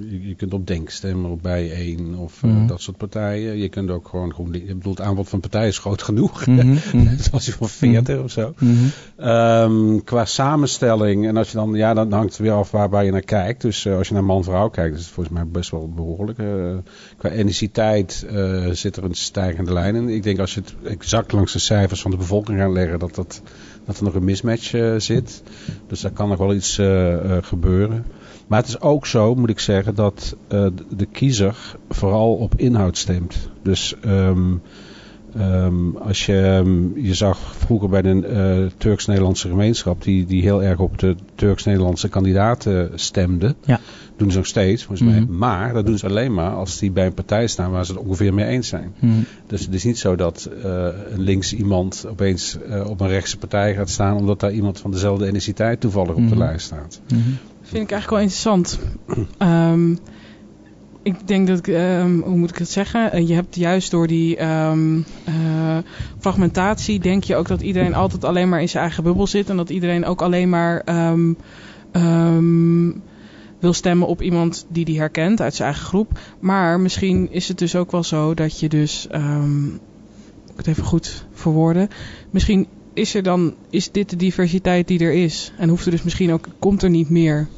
je, 0.00 0.28
je 0.28 0.34
kunt 0.34 0.54
op 0.54 0.66
Denk 0.66 0.90
stemmen, 0.90 1.30
op 1.30 1.42
Bijeen 1.42 2.16
of 2.16 2.42
eh, 2.42 2.50
Mhm. 2.50 2.66
dat 2.66 2.80
soort 2.80 2.96
partijen. 2.96 3.56
Je 3.56 3.68
kunt 3.68 3.90
ook 3.90 4.08
gewoon. 4.08 4.54
Ik 4.54 4.66
bedoel, 4.66 4.92
het 4.92 5.00
aanbod 5.00 5.28
van 5.28 5.40
partijen 5.40 5.68
is 5.68 5.78
groot 5.78 6.02
genoeg. 6.02 6.46
Mhm, 6.46 6.66
mhm, 6.94 7.16
Zoals 7.18 7.46
je 7.46 7.52
van 7.52 7.68
40 7.68 8.22
of 8.22 8.30
zo. 8.30 8.54
mhm. 8.58 8.74
Ehm, 9.16 9.98
qua 10.04 10.24
samenstelling, 10.24 11.26
en 11.26 11.36
als 11.36 11.50
je 11.50 11.56
dan, 11.56 11.74
ja, 11.74 11.94
dan 11.94 12.12
hangt 12.12 12.28
het 12.32 12.38
weer 12.38 12.52
af 12.52 12.70
waar, 12.70 12.88
waar 12.90 13.04
je 13.04 13.10
naar 13.10 13.20
kijkt. 13.22 13.60
Dus 13.62 13.86
als 13.88 14.08
je 14.08 14.14
naar 14.14 14.24
man-vrouw 14.24 14.68
kijkt, 14.68 14.96
is 14.96 15.04
het 15.04 15.10
volgens 15.12 15.34
mij 15.34 15.46
best 15.46 15.70
wel 15.70 15.88
behoorlijk. 15.94 16.38
Eh, 16.38 16.76
qua 17.16 17.28
etniciteit 17.28 18.26
eh, 18.30 18.66
zit 18.70 18.96
er 18.96 19.04
een 19.04 19.14
stijgende 19.14 19.72
lijn 19.72 19.94
in. 19.94 20.08
Ik 20.08 20.22
denk 20.22 20.38
als 20.38 20.54
je 20.54 20.60
het 20.60 20.74
exact 20.84 21.32
langs 21.32 21.52
de 21.52 21.58
cijfers 21.58 22.00
van 22.02 22.10
de 22.10 22.16
bevolking 22.16 22.58
gaat 22.58 22.72
leggen, 22.72 22.98
dat, 22.98 23.14
dat, 23.14 23.42
dat 23.88 23.98
er 23.98 24.04
nog 24.04 24.14
een 24.14 24.24
mismatch 24.24 24.74
eh, 24.74 24.94
zit. 24.96 25.42
Dus 25.86 26.00
daar 26.00 26.10
kan 26.10 26.28
nog 26.28 26.38
wel 26.38 26.54
iets 26.54 26.78
eh, 26.78 27.14
eh, 27.14 27.42
gebeuren. 27.44 28.04
Maar 28.46 28.58
het 28.58 28.68
is 28.68 28.80
ook 28.80 29.06
zo, 29.06 29.34
moet 29.34 29.48
ik 29.50 29.58
zeggen, 29.60 29.94
dat 29.94 30.36
de- 30.48 31.06
kiezer 31.12 31.76
vooral 31.88 32.34
op 32.34 32.54
inhoud 32.56 32.96
stemt. 32.96 33.50
Dus 33.62 33.94
ehm, 34.00 34.54
ehm, 35.36 35.96
als 35.96 36.26
je, 36.26 36.40
ehm, 36.40 36.98
je 36.98 37.14
zag 37.14 37.38
vroeger 37.56 37.88
bij 37.88 38.02
de 38.02 38.70
Turks-Nederlandse 38.78 39.48
gemeenschap, 39.48 40.02
die, 40.02 40.26
die 40.26 40.42
heel 40.42 40.62
erg 40.62 40.78
op 40.78 40.98
de 40.98 41.16
Turks-Nederlandse 41.34 42.08
kandidaten 42.08 42.90
stemde. 42.94 43.54
Ja. 43.64 43.80
Doen 44.18 44.30
ze 44.30 44.36
nog 44.36 44.46
steeds, 44.46 44.84
volgens 44.84 45.08
mij. 45.10 45.20
Mhm. 45.20 45.38
Maar 45.38 45.72
dat 45.72 45.86
doen 45.86 45.98
ze 45.98 46.06
alleen 46.06 46.34
maar 46.34 46.50
als 46.50 46.78
die 46.78 46.90
bij 46.90 47.06
een 47.06 47.14
partij 47.14 47.46
staan 47.46 47.70
waar 47.70 47.84
ze 47.86 47.92
het 47.92 48.00
ongeveer 48.00 48.34
mee 48.34 48.46
eens 48.46 48.68
zijn. 48.68 48.94
Mhm. 48.98 49.12
Dus 49.46 49.64
het 49.64 49.74
is 49.74 49.84
niet 49.84 49.98
zo 49.98 50.16
dat 50.16 50.50
eh, 50.62 50.86
een 51.10 51.20
links 51.20 51.54
iemand 51.54 52.06
opeens 52.10 52.58
eh, 52.68 52.90
op 52.90 53.00
een 53.00 53.08
rechtse 53.08 53.38
partij 53.38 53.74
gaat 53.74 53.90
staan, 53.90 54.16
omdat 54.16 54.40
daar 54.40 54.52
iemand 54.52 54.80
van 54.80 54.90
dezelfde 54.90 55.26
etniciteit 55.26 55.80
toevallig 55.80 56.10
op 56.14 56.16
de 56.16 56.34
Mhm. 56.34 56.38
lijst 56.38 56.66
staat. 56.66 57.00
Vind 57.62 57.84
ik 57.84 57.90
eigenlijk 57.90 58.10
wel 58.10 58.20
interessant. 58.20 58.78
Ehm, 59.38 59.92
ik 61.02 61.14
denk 61.28 61.46
dat 61.46 61.68
ehm, 61.68 62.18
hoe 62.20 62.36
moet 62.36 62.50
ik 62.50 62.56
het 62.58 62.70
zeggen? 62.70 63.12
Eh, 63.12 63.28
je 63.28 63.34
hebt 63.34 63.56
juist 63.56 63.90
door 63.90 64.06
die 64.06 64.36
ehm, 64.36 64.98
eh, 65.24 65.78
fragmentatie, 66.18 67.00
denk 67.00 67.24
je 67.24 67.36
ook 67.36 67.48
dat 67.48 67.60
iedereen 67.60 67.94
altijd 67.94 68.24
alleen 68.24 68.48
maar 68.48 68.60
in 68.60 68.68
zijn 68.68 68.82
eigen 68.82 69.02
bubbel 69.02 69.26
zit. 69.26 69.50
En 69.50 69.56
dat 69.56 69.70
iedereen 69.70 70.04
ook 70.04 70.22
alleen 70.22 70.48
maar 70.48 70.82
ehm, 70.84 71.32
ehm, 71.92 72.88
wil 73.58 73.72
stemmen 73.72 74.08
op 74.08 74.22
iemand 74.22 74.66
die 74.68 74.84
die 74.84 74.98
herkent 74.98 75.40
uit 75.40 75.54
zijn 75.54 75.68
eigen 75.68 75.86
groep. 75.86 76.18
Maar 76.40 76.80
misschien 76.80 77.32
is 77.32 77.48
het 77.48 77.58
dus 77.58 77.76
ook 77.76 77.90
wel 77.90 78.02
zo 78.02 78.34
dat 78.34 78.60
je 78.60 78.68
dus, 78.68 79.06
ehm, 79.10 79.66
ik 79.66 80.56
het 80.56 80.66
even 80.66 80.84
goed 80.84 81.26
verwoorden, 81.32 81.88
misschien 82.30 82.66
is 82.94 83.14
er 83.14 83.22
dan, 83.22 83.54
is 83.70 83.90
dit 83.90 84.10
de 84.10 84.16
diversiteit 84.16 84.88
die 84.88 84.98
er 84.98 85.12
is? 85.12 85.52
En 85.56 85.68
hoeft 85.68 85.84
er 85.84 85.90
dus 85.90 86.02
misschien 86.02 86.32
ook, 86.32 86.46
komt 86.58 86.82
er 86.82 86.90
niet 86.90 87.10
meer? 87.10 87.48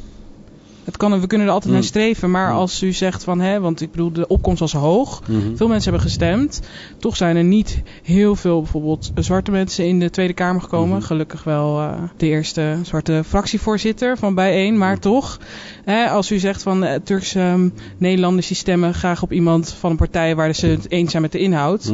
Het 0.90 0.98
kan, 0.98 1.20
we 1.20 1.26
kunnen 1.26 1.46
er 1.46 1.52
altijd 1.52 1.72
Mm. 1.72 1.78
naar 1.78 1.88
streven, 1.88 2.30
maar 2.30 2.50
Mm. 2.50 2.56
als 2.56 2.82
u 2.82 2.92
zegt 2.92 3.24
van, 3.24 3.40
hè, 3.40 3.60
want 3.60 3.80
ik 3.80 3.90
bedoel, 3.90 4.12
de 4.12 4.26
opkomst 4.26 4.60
was 4.60 4.72
hoog. 4.72 5.22
Veel 5.54 5.68
mensen 5.68 5.90
hebben 5.90 6.10
gestemd. 6.10 6.60
Toch 6.98 7.16
zijn 7.16 7.36
er 7.36 7.44
niet 7.44 7.82
heel 8.02 8.36
veel 8.36 8.60
bijvoorbeeld 8.60 9.10
zwarte 9.14 9.50
mensen 9.50 9.86
in 9.86 10.00
de 10.00 10.10
Tweede 10.10 10.32
Kamer 10.32 10.60
gekomen. 10.62 10.96
Mhm. 10.96 11.06
Gelukkig 11.06 11.44
wel 11.44 11.80
eh, 11.80 11.92
de 12.16 12.26
eerste 12.26 12.78
zwarte 12.82 13.22
fractievoorzitter 13.26 14.18
van 14.18 14.34
bijeen. 14.34 14.78
Maar 14.78 14.92
Mhm. 14.92 15.00
toch, 15.00 15.38
hè, 15.84 16.08
als 16.08 16.30
u 16.30 16.38
zegt 16.38 16.62
van 16.62 16.84
eh, 16.84 17.00
Turkse 17.04 17.40
ehm, 17.40 17.68
Nederlanders 17.98 18.46
die 18.46 18.56
stemmen 18.56 18.94
graag 18.94 19.22
op 19.22 19.32
iemand 19.32 19.72
van 19.78 19.90
een 19.90 19.96
partij 19.96 20.36
waar 20.36 20.54
ze 20.54 20.66
het 20.66 20.90
eens 20.90 21.10
zijn 21.10 21.22
met 21.22 21.32
de 21.32 21.38
inhoud. 21.38 21.92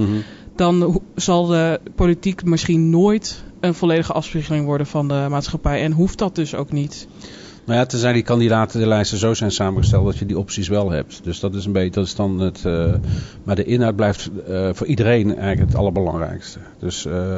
Dan 0.56 1.00
zal 1.14 1.46
de 1.46 1.80
politiek 1.94 2.44
misschien 2.44 2.90
nooit 2.90 3.44
een 3.60 3.74
volledige 3.74 4.12
afspiegeling 4.12 4.64
worden 4.64 4.86
van 4.86 5.08
de 5.08 5.26
maatschappij. 5.30 5.82
En 5.82 5.92
hoeft 5.92 6.18
dat 6.18 6.34
dus 6.34 6.54
ook 6.54 6.72
niet. 6.72 7.06
Maar 7.66 7.76
ja, 7.76 7.86
tenzij 7.86 8.12
die 8.12 8.22
kandidatenlijsten 8.22 9.18
zo 9.18 9.34
zijn 9.34 9.50
samengesteld 9.50 10.04
dat 10.04 10.16
je 10.16 10.26
die 10.26 10.38
opties 10.38 10.68
wel 10.68 10.90
hebt. 10.90 11.20
Dus 11.24 11.40
dat 11.40 11.54
is 11.54 11.64
een 11.64 11.72
beetje, 11.72 11.90
dat 11.90 12.04
is 12.04 12.14
dan 12.14 12.40
het. 12.40 12.64
eh, 12.64 12.94
maar 13.44 13.54
de 13.56 13.64
inhoud 13.64 13.96
blijft 13.96 14.30
eh, 14.48 14.68
voor 14.72 14.86
iedereen 14.86 15.36
eigenlijk 15.38 15.70
het 15.70 15.78
allerbelangrijkste. 15.78 16.58
Dus, 16.78 17.06
eh, 17.06 17.36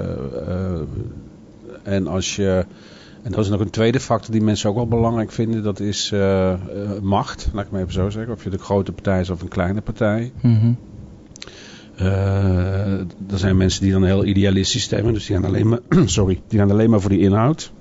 en 1.83 2.07
als 2.07 2.37
je. 2.37 2.65
En 3.23 3.31
dat 3.33 3.45
is 3.45 3.51
nog 3.51 3.61
een 3.61 3.71
tweede 3.71 4.01
factor 4.01 4.33
die 4.33 4.43
mensen 4.43 4.71
ook 4.71 4.77
wel 4.77 4.89
belangrijk 4.89 5.33
vinden. 5.33 5.63
Dat 5.63 5.81
is 5.81 6.13
macht, 7.03 7.49
laat 7.53 7.65
ik 7.65 7.71
maar 7.71 7.81
even 7.81 7.93
zo 7.93 8.11
zeggen. 8.11 8.33
Of 8.33 8.45
je 8.45 8.51
de 8.51 8.59
grote 8.59 8.93
partij 8.93 9.21
is 9.21 9.31
of 9.31 9.43
een 9.43 9.49
kleine 9.49 9.81
partij. 9.81 10.33
Mhm. 10.41 10.73
Er 13.31 13.39
zijn 13.39 13.57
mensen 13.57 13.83
die 13.83 13.93
dan 13.93 14.05
heel 14.05 14.25
idealistisch 14.25 14.83
stemmen. 14.83 15.13
Dus 15.13 15.27
die 15.27 15.37
gaan 15.37 15.45
alleen 15.45 15.69
maar, 15.69 15.81
sorry, 16.05 16.41
die 16.49 16.59
gaan 16.59 16.71
alleen 16.71 16.91
maar 16.91 17.01
voor 17.01 17.11
die 17.11 17.21
inhoud. 17.21 17.73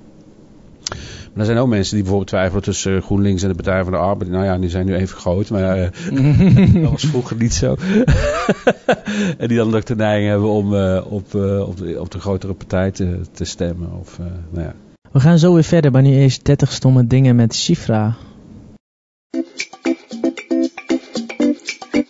Er 1.38 1.46
zijn 1.46 1.58
ook 1.58 1.68
mensen 1.68 1.94
die 1.94 2.02
bijvoorbeeld 2.02 2.30
twijfelen 2.30 2.64
tussen 2.64 3.02
GroenLinks 3.02 3.42
en 3.42 3.50
de 3.50 3.56
Partij 3.56 3.84
van 3.84 3.92
de 3.92 3.98
Arbeid. 3.98 4.32
Nou 4.32 4.46
ja, 4.46 4.58
die 4.58 4.70
zijn 4.70 4.86
nu 4.86 4.96
even 4.96 5.18
groot, 5.18 5.50
maar 5.50 5.78
eh, 5.78 5.90
dat 6.82 6.92
was 6.92 7.06
vroeger 7.06 7.38
niet 7.38 7.54
zo. 7.54 7.76
en 9.38 9.48
die 9.48 9.58
dan 9.58 9.76
ook 9.76 9.86
de 9.86 9.96
neiging 9.96 10.30
hebben 10.30 10.50
om 10.50 10.76
eh, 10.76 11.12
op, 11.12 11.36
eh, 11.36 11.68
op, 11.68 11.78
de, 11.78 12.02
op 12.02 12.12
de 12.12 12.20
grotere 12.20 12.54
partij 12.54 12.92
te, 12.92 13.22
te 13.32 13.46
stemmen. 13.46 13.92
Of, 14.00 14.20
eh, 14.20 14.26
nou 14.50 14.66
ja. 14.66 14.74
We 15.12 15.20
gaan 15.20 15.40
zo 15.40 15.54
weer 15.54 15.64
verder, 15.64 15.92
maar 15.92 16.02
nu 16.02 16.12
eerst 16.12 16.46
30 16.46 16.72
stomme 16.72 17.08
dingen 17.08 17.36
met 17.36 17.56
Shifra. 17.56 18.16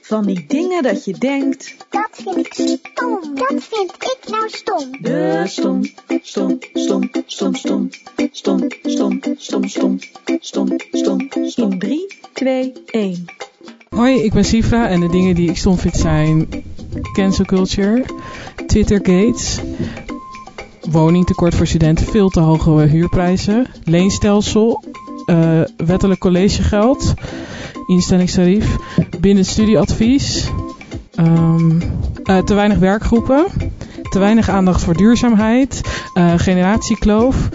Van 0.01 0.25
die 0.25 0.46
dingen 0.48 0.84
dat 0.84 1.05
je 1.05 1.13
denkt, 1.13 1.75
Dat 1.89 2.10
vind 2.12 2.38
ik 2.38 2.53
stom. 2.53 3.36
Dat 3.36 3.63
vind 3.63 3.91
ik 3.91 4.17
nou 4.29 4.50
stom. 4.50 5.01
de 5.01 5.43
stom, 5.46 5.84
stom, 6.22 6.57
stom, 6.74 7.10
stom, 7.25 7.55
stom, 7.55 7.89
stom, 8.38 8.60
stom, 8.84 9.20
stom, 9.38 9.67
stom, 9.67 10.00
stom, 10.39 10.67
stom, 10.91 11.20
stom. 11.50 11.72
In 11.72 11.79
3, 11.79 12.08
2, 12.34 12.74
1. 12.86 13.25
Hoi, 13.89 14.24
ik 14.24 14.34
ben 14.34 14.46
Sifra 14.46 14.88
en 14.88 15.00
de 15.00 15.10
dingen 15.10 15.36
die 15.36 15.50
ik 15.50 15.58
stom 15.58 15.77
vind 15.77 15.96
zijn 15.96 16.48
cancel 17.13 17.46
culture, 17.46 18.06
Twitter 18.67 18.98
gates, 18.98 19.60
woningtekort 20.89 21.56
voor 21.56 21.67
studenten, 21.67 22.06
veel 22.06 22.29
te 22.29 22.39
hoge 22.39 22.72
huurprijzen, 22.72 23.67
leenstelsel, 23.84 24.84
eh, 25.25 25.62
wettelijk 25.77 26.20
collegegeld, 26.20 27.13
instellingstarief, 27.88 28.75
binnen 29.20 29.46
studieadvies, 29.46 30.50
ehm, 31.15 31.82
eh, 32.24 32.38
te 32.38 32.53
weinig 32.53 32.77
werkgroepen, 32.77 33.46
te 34.10 34.20
weinig 34.20 34.50
aandacht 34.50 34.84
voor 34.84 34.98
duurzaamheid, 34.98 35.82
eh, 36.13 36.34
generatiekloof, 36.36 37.50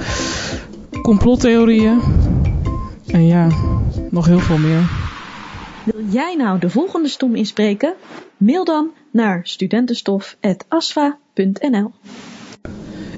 complottheorieën 1.03 2.01
en 3.07 3.27
ja, 3.27 3.47
nog 4.11 4.27
heel 4.27 4.39
veel 4.39 4.59
meer. 4.59 4.81
Wil 5.85 6.05
jij 6.11 6.35
nou 6.39 6.59
de 6.59 6.71
volgende 6.71 7.09
stom 7.09 7.35
inspreken? 7.35 7.95
Mail 8.37 8.65
dan 8.65 8.89
naar 9.11 9.41
studentenstof.asfa.nl 9.43 11.91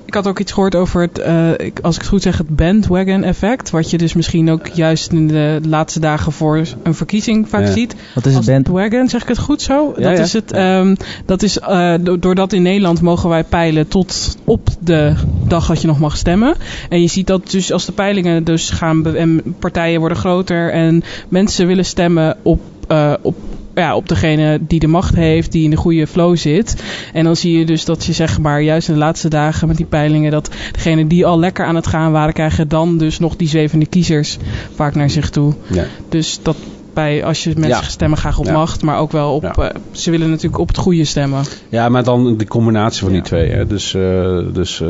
Ik 0.04 0.14
had 0.14 0.26
ook 0.26 0.38
iets 0.38 0.52
gehoord 0.52 0.74
over 0.74 1.00
het, 1.00 1.18
eh, 1.18 1.50
ik- 1.50 1.78
als 1.82 1.94
ik 1.94 2.00
het 2.00 2.10
goed 2.10 2.22
zeg, 2.22 2.38
het 2.38 2.56
bandwagon 2.56 3.22
effect. 3.22 3.70
Wat 3.70 3.90
je 3.90 3.98
dus 3.98 4.14
misschien 4.14 4.50
ook 4.50 4.66
juist 4.66 5.12
in 5.12 5.28
de 5.28 5.60
laatste 5.66 6.00
dagen 6.00 6.32
voor 6.32 6.62
een 6.82 6.94
verkiezing 6.94 7.48
vaak 7.48 7.66
Ja. 7.66 7.72
ziet. 7.72 7.94
Wat 8.14 8.26
is 8.26 8.34
het 8.34 8.44
band? 8.46 8.64
bandwagon, 8.68 9.08
zeg 9.08 9.22
ik 9.22 9.28
het 9.28 9.38
goed 9.38 9.62
zo? 9.62 9.94
Ja, 9.96 10.08
dat 10.08 10.16
ja. 10.16 10.22
is 10.24 10.32
het. 10.32 10.52
ehm, 10.52 10.94
dat 11.26 11.42
is, 11.42 11.58
eh, 11.58 11.94
do- 12.00 12.18
doordat 12.18 12.52
in 12.52 12.62
Nederland 12.62 13.00
mogen 13.00 13.28
wij 13.28 13.44
peilen 13.44 13.88
tot 13.88 14.36
op 14.44 14.68
de 14.80 15.14
dag 15.54 15.66
dat 15.66 15.80
je 15.80 15.87
nog 15.87 15.99
mag 15.99 16.16
stemmen. 16.16 16.54
En 16.88 17.00
je 17.00 17.06
ziet 17.06 17.26
dat 17.26 17.50
dus 17.50 17.73
als 17.73 17.84
de 17.84 17.92
peilingen 17.92 18.44
dus 18.44 18.70
gaan 18.70 19.16
en 19.16 19.42
partijen 19.58 20.00
worden 20.00 20.18
groter 20.18 20.73
en 20.73 21.02
mensen 21.28 21.66
willen 21.66 21.84
stemmen 21.84 22.37
op, 22.42 22.61
eh, 22.88 23.12
op 23.23 23.37
ja, 23.75 23.96
op 23.96 24.08
degene 24.08 24.58
die 24.61 24.80
de 24.80 24.87
macht 24.87 25.14
heeft, 25.14 25.52
die 25.52 25.64
in 25.64 25.70
de 25.70 25.76
goede 25.76 26.06
flow 26.06 26.37
zit. 26.37 26.82
En 27.12 27.25
dan 27.25 27.37
zie 27.37 27.58
je 27.58 27.64
dus 27.64 27.84
dat 27.84 28.04
je 28.04 28.12
zeg 28.12 28.40
maar 28.40 28.62
juist 28.62 28.88
in 28.88 28.94
de 28.94 29.00
laatste 29.00 29.28
dagen 29.28 29.68
met 29.68 29.76
die 29.76 29.87
peilingen, 29.87 30.30
dat 30.30 30.50
degene 30.73 31.06
die 31.06 31.26
al 31.26 31.38
lekker 31.38 31.66
aan 31.66 31.75
het 31.75 31.87
gaan 31.87 32.12
waren, 32.12 32.32
krijgen 32.32 32.68
dan 32.68 32.99
dus 32.99 33.18
nog 33.18 33.37
die 33.37 33.49
zwevende 33.49 33.87
kiezers 33.87 34.38
vaak 34.75 34.94
naar 34.94 35.11
zich 35.11 35.30
toe. 35.30 35.54
Ja. 35.70 35.84
Dus 36.08 36.38
dat 36.42 36.56
bij, 36.94 37.24
als 37.24 37.44
je 37.44 37.50
mensen 37.56 37.82
Ja. 37.82 37.88
stemmen 37.88 38.18
graag 38.18 38.38
op 38.38 38.44
Ja. 38.44 38.52
macht, 38.52 38.82
maar 38.82 38.98
ook 38.98 39.12
wel 39.12 39.34
op, 39.34 39.42
Ja. 39.42 39.52
eh, 39.52 39.80
ze 39.90 40.10
willen 40.10 40.28
natuurlijk 40.30 40.58
op 40.58 40.68
het 40.68 40.76
goede 40.76 41.04
stemmen. 41.04 41.42
Ja, 41.68 41.88
maar 41.88 42.04
dan 42.04 42.36
de 42.36 42.46
combinatie 42.46 43.02
van 43.02 43.12
die 43.12 43.22
twee. 43.22 43.50
Hè? 43.50 43.66
Dus, 43.66 43.94
eh, 43.94 44.38
dus 44.52 44.80
eh, 44.80 44.88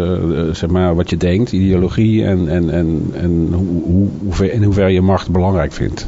zeg 0.53 0.71
maar 0.71 0.95
wat 0.95 1.11
je 1.11 1.17
denkt, 1.17 1.53
ideologie 1.53 2.25
en, 2.25 2.49
en, 2.49 2.71
en, 2.71 3.11
en 3.21 3.49
hoe, 3.53 3.83
hoe, 3.85 4.09
hoever, 4.23 4.53
in 4.53 4.63
hoeverre 4.63 4.93
je 4.93 5.01
macht 5.01 5.31
belangrijk 5.31 5.73
vindt. 5.73 6.07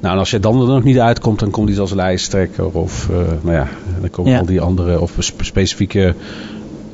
Nou, 0.00 0.14
en 0.14 0.20
als 0.20 0.30
je 0.30 0.40
dan 0.40 0.60
er 0.60 0.66
nog 0.66 0.82
niet 0.84 0.98
uitkomt, 0.98 1.38
dan 1.38 1.50
komt 1.50 1.68
iets 1.70 1.78
als 1.78 1.92
lijsttrekker 1.92 2.70
of 2.70 3.08
nou 3.42 3.56
ja, 3.56 3.68
dan 4.00 4.10
komen 4.10 4.38
al 4.38 4.46
die 4.46 4.60
andere 4.60 5.00
of 5.00 5.14
spe- 5.18 5.44
specifieke 5.44 6.14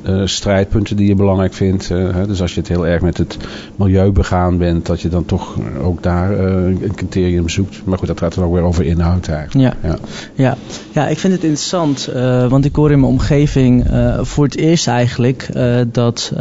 eh, 0.03 0.21
strijdpunten 0.25 0.95
die 0.95 1.07
je 1.07 1.15
belangrijk 1.15 1.53
vindt. 1.53 1.91
eh, 1.91 2.13
hè? 2.13 2.27
Dus 2.27 2.41
als 2.41 2.53
je 2.53 2.59
het 2.59 2.69
heel 2.69 2.87
erg 2.87 3.01
met 3.01 3.17
het 3.17 3.37
milieu 3.75 4.11
begaan 4.11 4.57
bent, 4.57 4.85
dat 4.85 5.01
je 5.01 5.09
dan 5.09 5.25
toch 5.25 5.57
ook 5.83 6.03
daar 6.03 6.39
eh, 6.39 6.53
een 6.65 6.95
criterium 6.95 7.49
zoekt. 7.49 7.81
Maar 7.85 7.97
goed, 7.97 8.07
dat 8.07 8.19
gaat 8.19 8.35
dan 8.35 8.43
ook 8.43 8.53
weer 8.53 8.63
over 8.63 8.85
inhoud 8.85 9.27
eigenlijk. 9.27 9.75
Ja. 9.81 9.89
Ja. 9.89 9.97
Ja. 10.33 10.57
ja, 10.91 11.07
ik 11.07 11.17
vind 11.17 11.33
het 11.33 11.43
interessant, 11.43 12.09
want 12.49 12.65
ik 12.65 12.75
hoor 12.75 12.91
in 12.91 12.99
mijn 12.99 13.11
omgeving 13.11 13.85
voor 14.21 14.43
het 14.45 14.55
eerst 14.55 14.87
eigenlijk 14.87 15.49
dat, 15.91 16.33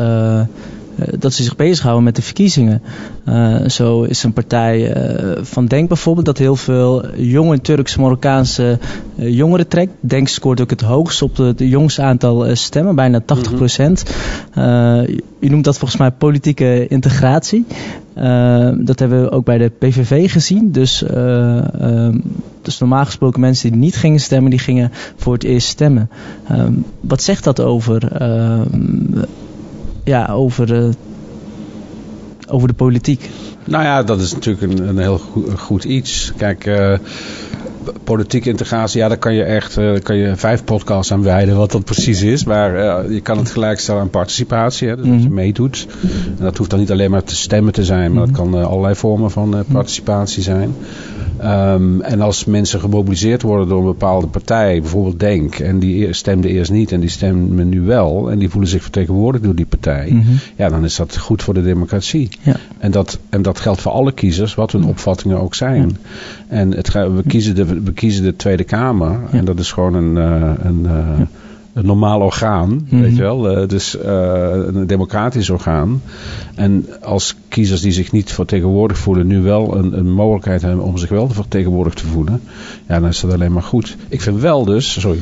dat 1.19 1.33
ze 1.33 1.43
zich 1.43 1.57
bezighouden 1.57 2.05
met 2.05 2.17
de 2.17 2.23
verkiezingen. 2.23 2.83
Eh, 3.25 3.69
zo 3.69 4.03
is 4.03 4.23
een 4.23 4.33
partij 4.33 4.93
eh, 4.93 5.45
van 5.45 5.67
Denk 5.67 5.89
bijvoorbeeld 5.89 6.27
dat 6.27 6.39
heel 6.39 6.57
veel 6.57 7.17
jonge 7.17 7.61
Turks-Marokkaanse 7.61 8.79
eh, 9.17 9.37
jongeren 9.37 9.69
trekt. 9.69 9.93
Denk 10.01 10.29
scoort 10.29 10.61
ook 10.61 10.71
het 10.71 10.81
hoogst 10.81 11.23
op 11.23 11.37
het 11.37 11.59
jongste 11.59 12.03
aantal 12.03 12.47
eh, 12.47 12.55
stemmen, 12.55 12.95
bijna 12.95 13.21
80 13.21 13.55
procent. 13.55 14.05
u 15.41 15.49
noemt 15.49 15.65
dat 15.65 15.79
volgens 15.79 16.01
mij 16.01 16.11
politieke 16.11 16.87
integratie. 16.89 17.65
Eh, 18.19 18.71
dat 18.77 18.99
hebben 18.99 19.23
we 19.23 19.31
ook 19.31 19.45
bij 19.45 19.59
de 19.59 19.69
PVV 19.79 20.31
gezien. 20.33 20.73
Dus, 20.73 21.03
eh, 21.03 21.75
ehm, 21.81 22.19
dus 22.63 22.79
normaal 22.79 23.05
gesproken 23.05 23.41
mensen 23.41 23.71
die 23.71 23.81
niet 23.81 23.97
gingen 23.97 24.21
stemmen, 24.21 24.51
die 24.51 24.59
gingen 24.59 24.91
voor 25.17 25.33
het 25.33 25.45
eerst 25.45 25.69
stemmen. 25.69 26.11
Ehm, 26.49 26.73
wat 27.01 27.23
zegt 27.23 27.45
dat 27.45 27.61
over, 27.61 28.13
ehm, 28.13 29.23
ja, 30.09 30.27
over, 30.27 30.75
eh, 30.75 30.89
over 32.49 32.69
de 32.69 32.75
politiek? 32.75 33.31
Nou 33.65 33.85
ja, 33.85 34.03
dat 34.03 34.21
is 34.21 34.35
natuurlijk 34.35 34.73
een, 34.73 34.89
een 34.89 34.99
heel 34.99 35.19
goed, 35.19 35.49
een 35.49 35.59
goed 35.59 35.85
iets. 35.85 36.33
Kijk, 36.37 36.67
eh, 36.67 36.93
politieke 38.05 38.49
integratie, 38.49 39.01
ja, 39.01 39.09
daar 39.09 39.17
kan 39.19 39.35
je 39.35 39.43
echt 39.43 39.77
eh, 39.77 39.93
kan 40.03 40.17
je 40.17 40.37
vijf 40.37 40.65
podcasts 40.65 41.13
aan 41.13 41.23
wijden 41.23 41.57
wat 41.57 41.73
dat 41.73 41.85
precies 41.85 42.23
is. 42.23 42.45
Maar 42.45 42.73
je 43.13 43.21
kan 43.21 43.39
het 43.39 43.51
gelijkstellen 43.51 44.01
aan 44.01 44.11
participatie, 44.11 44.89
hè, 44.89 44.97
dus 44.97 45.05
dat 45.05 45.15
je 45.15 45.21
Mhm. 45.27 45.35
meedoet. 45.35 45.87
En 46.39 46.45
dat 46.45 46.57
hoeft 46.57 46.71
dan 46.71 46.79
niet 46.79 46.91
alleen 46.91 47.11
maar 47.11 47.25
te 47.25 47.37
stemmen 47.37 47.73
te 47.73 47.85
zijn, 47.85 48.13
maar 48.13 48.27
dat 48.27 48.35
kan 48.37 48.55
eh, 48.57 48.67
allerlei 48.67 48.95
vormen 48.95 49.31
van 49.31 49.57
eh, 49.57 49.61
participatie 49.73 50.43
zijn. 50.43 50.75
Ehm, 51.41 52.01
en 52.01 52.21
als 52.21 52.45
mensen 52.45 52.81
gemobiliseerd 52.81 53.43
worden 53.43 53.69
door 53.69 53.79
een 53.79 53.85
bepaalde 53.85 54.27
partij, 54.27 54.81
bijvoorbeeld 54.81 55.21
Denk, 55.21 55.55
en 55.59 55.79
die 55.79 56.07
eer- 56.07 56.15
stemden 56.15 56.51
eerst 56.51 56.71
niet 56.71 56.93
en 56.93 57.01
die 57.01 57.09
stemmen 57.09 57.69
nu 57.69 57.81
wel, 57.81 58.31
en 58.31 58.39
die 58.39 58.49
voelen 58.49 58.71
zich 58.71 58.83
vertegenwoordigd 58.83 59.45
door 59.45 59.55
die 59.55 59.67
partij, 59.67 60.11
Mhm. 60.13 60.27
ja, 60.57 60.69
dan 60.69 60.85
is 60.85 60.97
dat 60.97 61.17
goed 61.19 61.43
voor 61.43 61.55
de 61.55 61.63
democratie. 61.63 62.29
Ja. 62.43 62.57
En, 62.79 62.91
dat, 62.91 63.19
en 63.31 63.43
dat 63.43 63.61
geldt 63.61 63.81
voor 63.81 63.93
alle 63.93 64.13
kiezers, 64.13 64.55
wat 64.55 64.73
hun 64.73 64.85
opvattingen 64.85 65.41
ook 65.41 65.55
zijn. 65.55 65.97
En 66.49 66.75
het, 66.75 66.93
we, 66.93 67.23
kiezen 67.27 67.55
de, 67.55 67.65
we 67.65 67.93
kiezen 67.93 68.23
de 68.25 68.37
Tweede 68.37 68.65
Kamer, 68.65 69.11
Ja. 69.33 69.39
en 69.39 69.45
dat 69.45 69.59
is 69.59 69.73
gewoon 69.73 69.95
een, 69.95 70.17
eh, 70.17 70.51
een, 70.65 70.87
eh, 70.87 71.21
een 71.79 71.87
normaal 71.87 72.21
orgaan, 72.21 72.87
Mhm. 72.89 73.01
weet 73.03 73.17
je 73.17 73.23
wel. 73.23 73.49
Eh, 73.51 73.69
dus 73.69 73.99
eh, 73.99 74.51
een 74.67 74.87
democratisch 74.87 75.51
orgaan. 75.51 76.03
En 76.55 76.87
als 77.03 77.35
kiezers 77.49 77.81
die 77.81 77.93
zich 77.93 78.13
niet 78.13 78.33
vertegenwoordigd 78.33 79.01
voelen, 79.01 79.27
nu 79.27 79.41
wel 79.41 79.77
een, 79.77 79.99
een 79.99 80.13
mogelijkheid 80.13 80.63
hebben 80.63 80.85
om 80.85 80.99
zich 80.99 81.09
wel 81.09 81.29
vertegenwoordigd 81.29 81.97
te 81.97 82.07
voelen, 82.07 82.41
ja, 82.89 83.01
dan 83.01 83.09
is 83.09 83.21
dat 83.21 83.33
alleen 83.33 83.53
maar 83.53 83.63
goed. 83.63 83.97
Ik 84.09 84.21
vind 84.21 84.41
wel 84.41 84.65
dus, 84.65 85.01
sorry, 85.01 85.21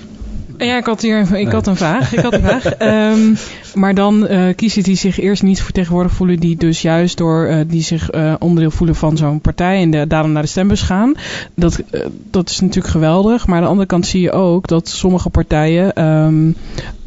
Ja, 0.58 0.76
ik 0.76 0.84
had 0.84 1.02
hier 1.02 1.34
ik 1.34 1.52
had 1.52 1.66
een 1.66 1.76
vraag. 1.76 2.12
Ik 2.12 2.18
had 2.18 2.32
een 2.32 2.42
vraag. 2.42 2.64
Ehm, 2.76 3.34
maar 3.74 3.94
dan 3.94 4.26
eh, 4.26 4.54
kiezen 4.54 4.82
die 4.82 4.96
zich 4.96 5.20
eerst 5.20 5.42
niet 5.42 5.62
vertegenwoordigd 5.62 6.14
voelen, 6.14 6.40
die 6.40 6.56
dus 6.56 6.82
juist 6.82 7.16
door 7.16 7.46
eh, 7.46 7.60
die 7.66 7.82
zich 7.82 8.10
eh, 8.10 8.34
onderdeel 8.38 8.70
voelen 8.70 8.96
van 8.96 9.16
zo'n 9.16 9.40
partij 9.40 9.80
en 9.80 9.90
de, 9.90 10.06
daarom 10.06 10.32
naar 10.32 10.42
de 10.42 10.48
stembus 10.48 10.82
gaan. 10.82 11.14
Dat, 11.54 11.82
dat 12.30 12.50
is 12.50 12.60
natuurlijk 12.60 12.94
geweldig. 12.94 13.46
Maar 13.46 13.56
aan 13.56 13.62
de 13.62 13.68
andere 13.68 13.86
kant 13.86 14.06
zie 14.06 14.20
je 14.20 14.32
ook 14.32 14.66
dat 14.66 14.88
sommige 14.88 15.30
partijen 15.30 15.92
ehm, 15.92 16.50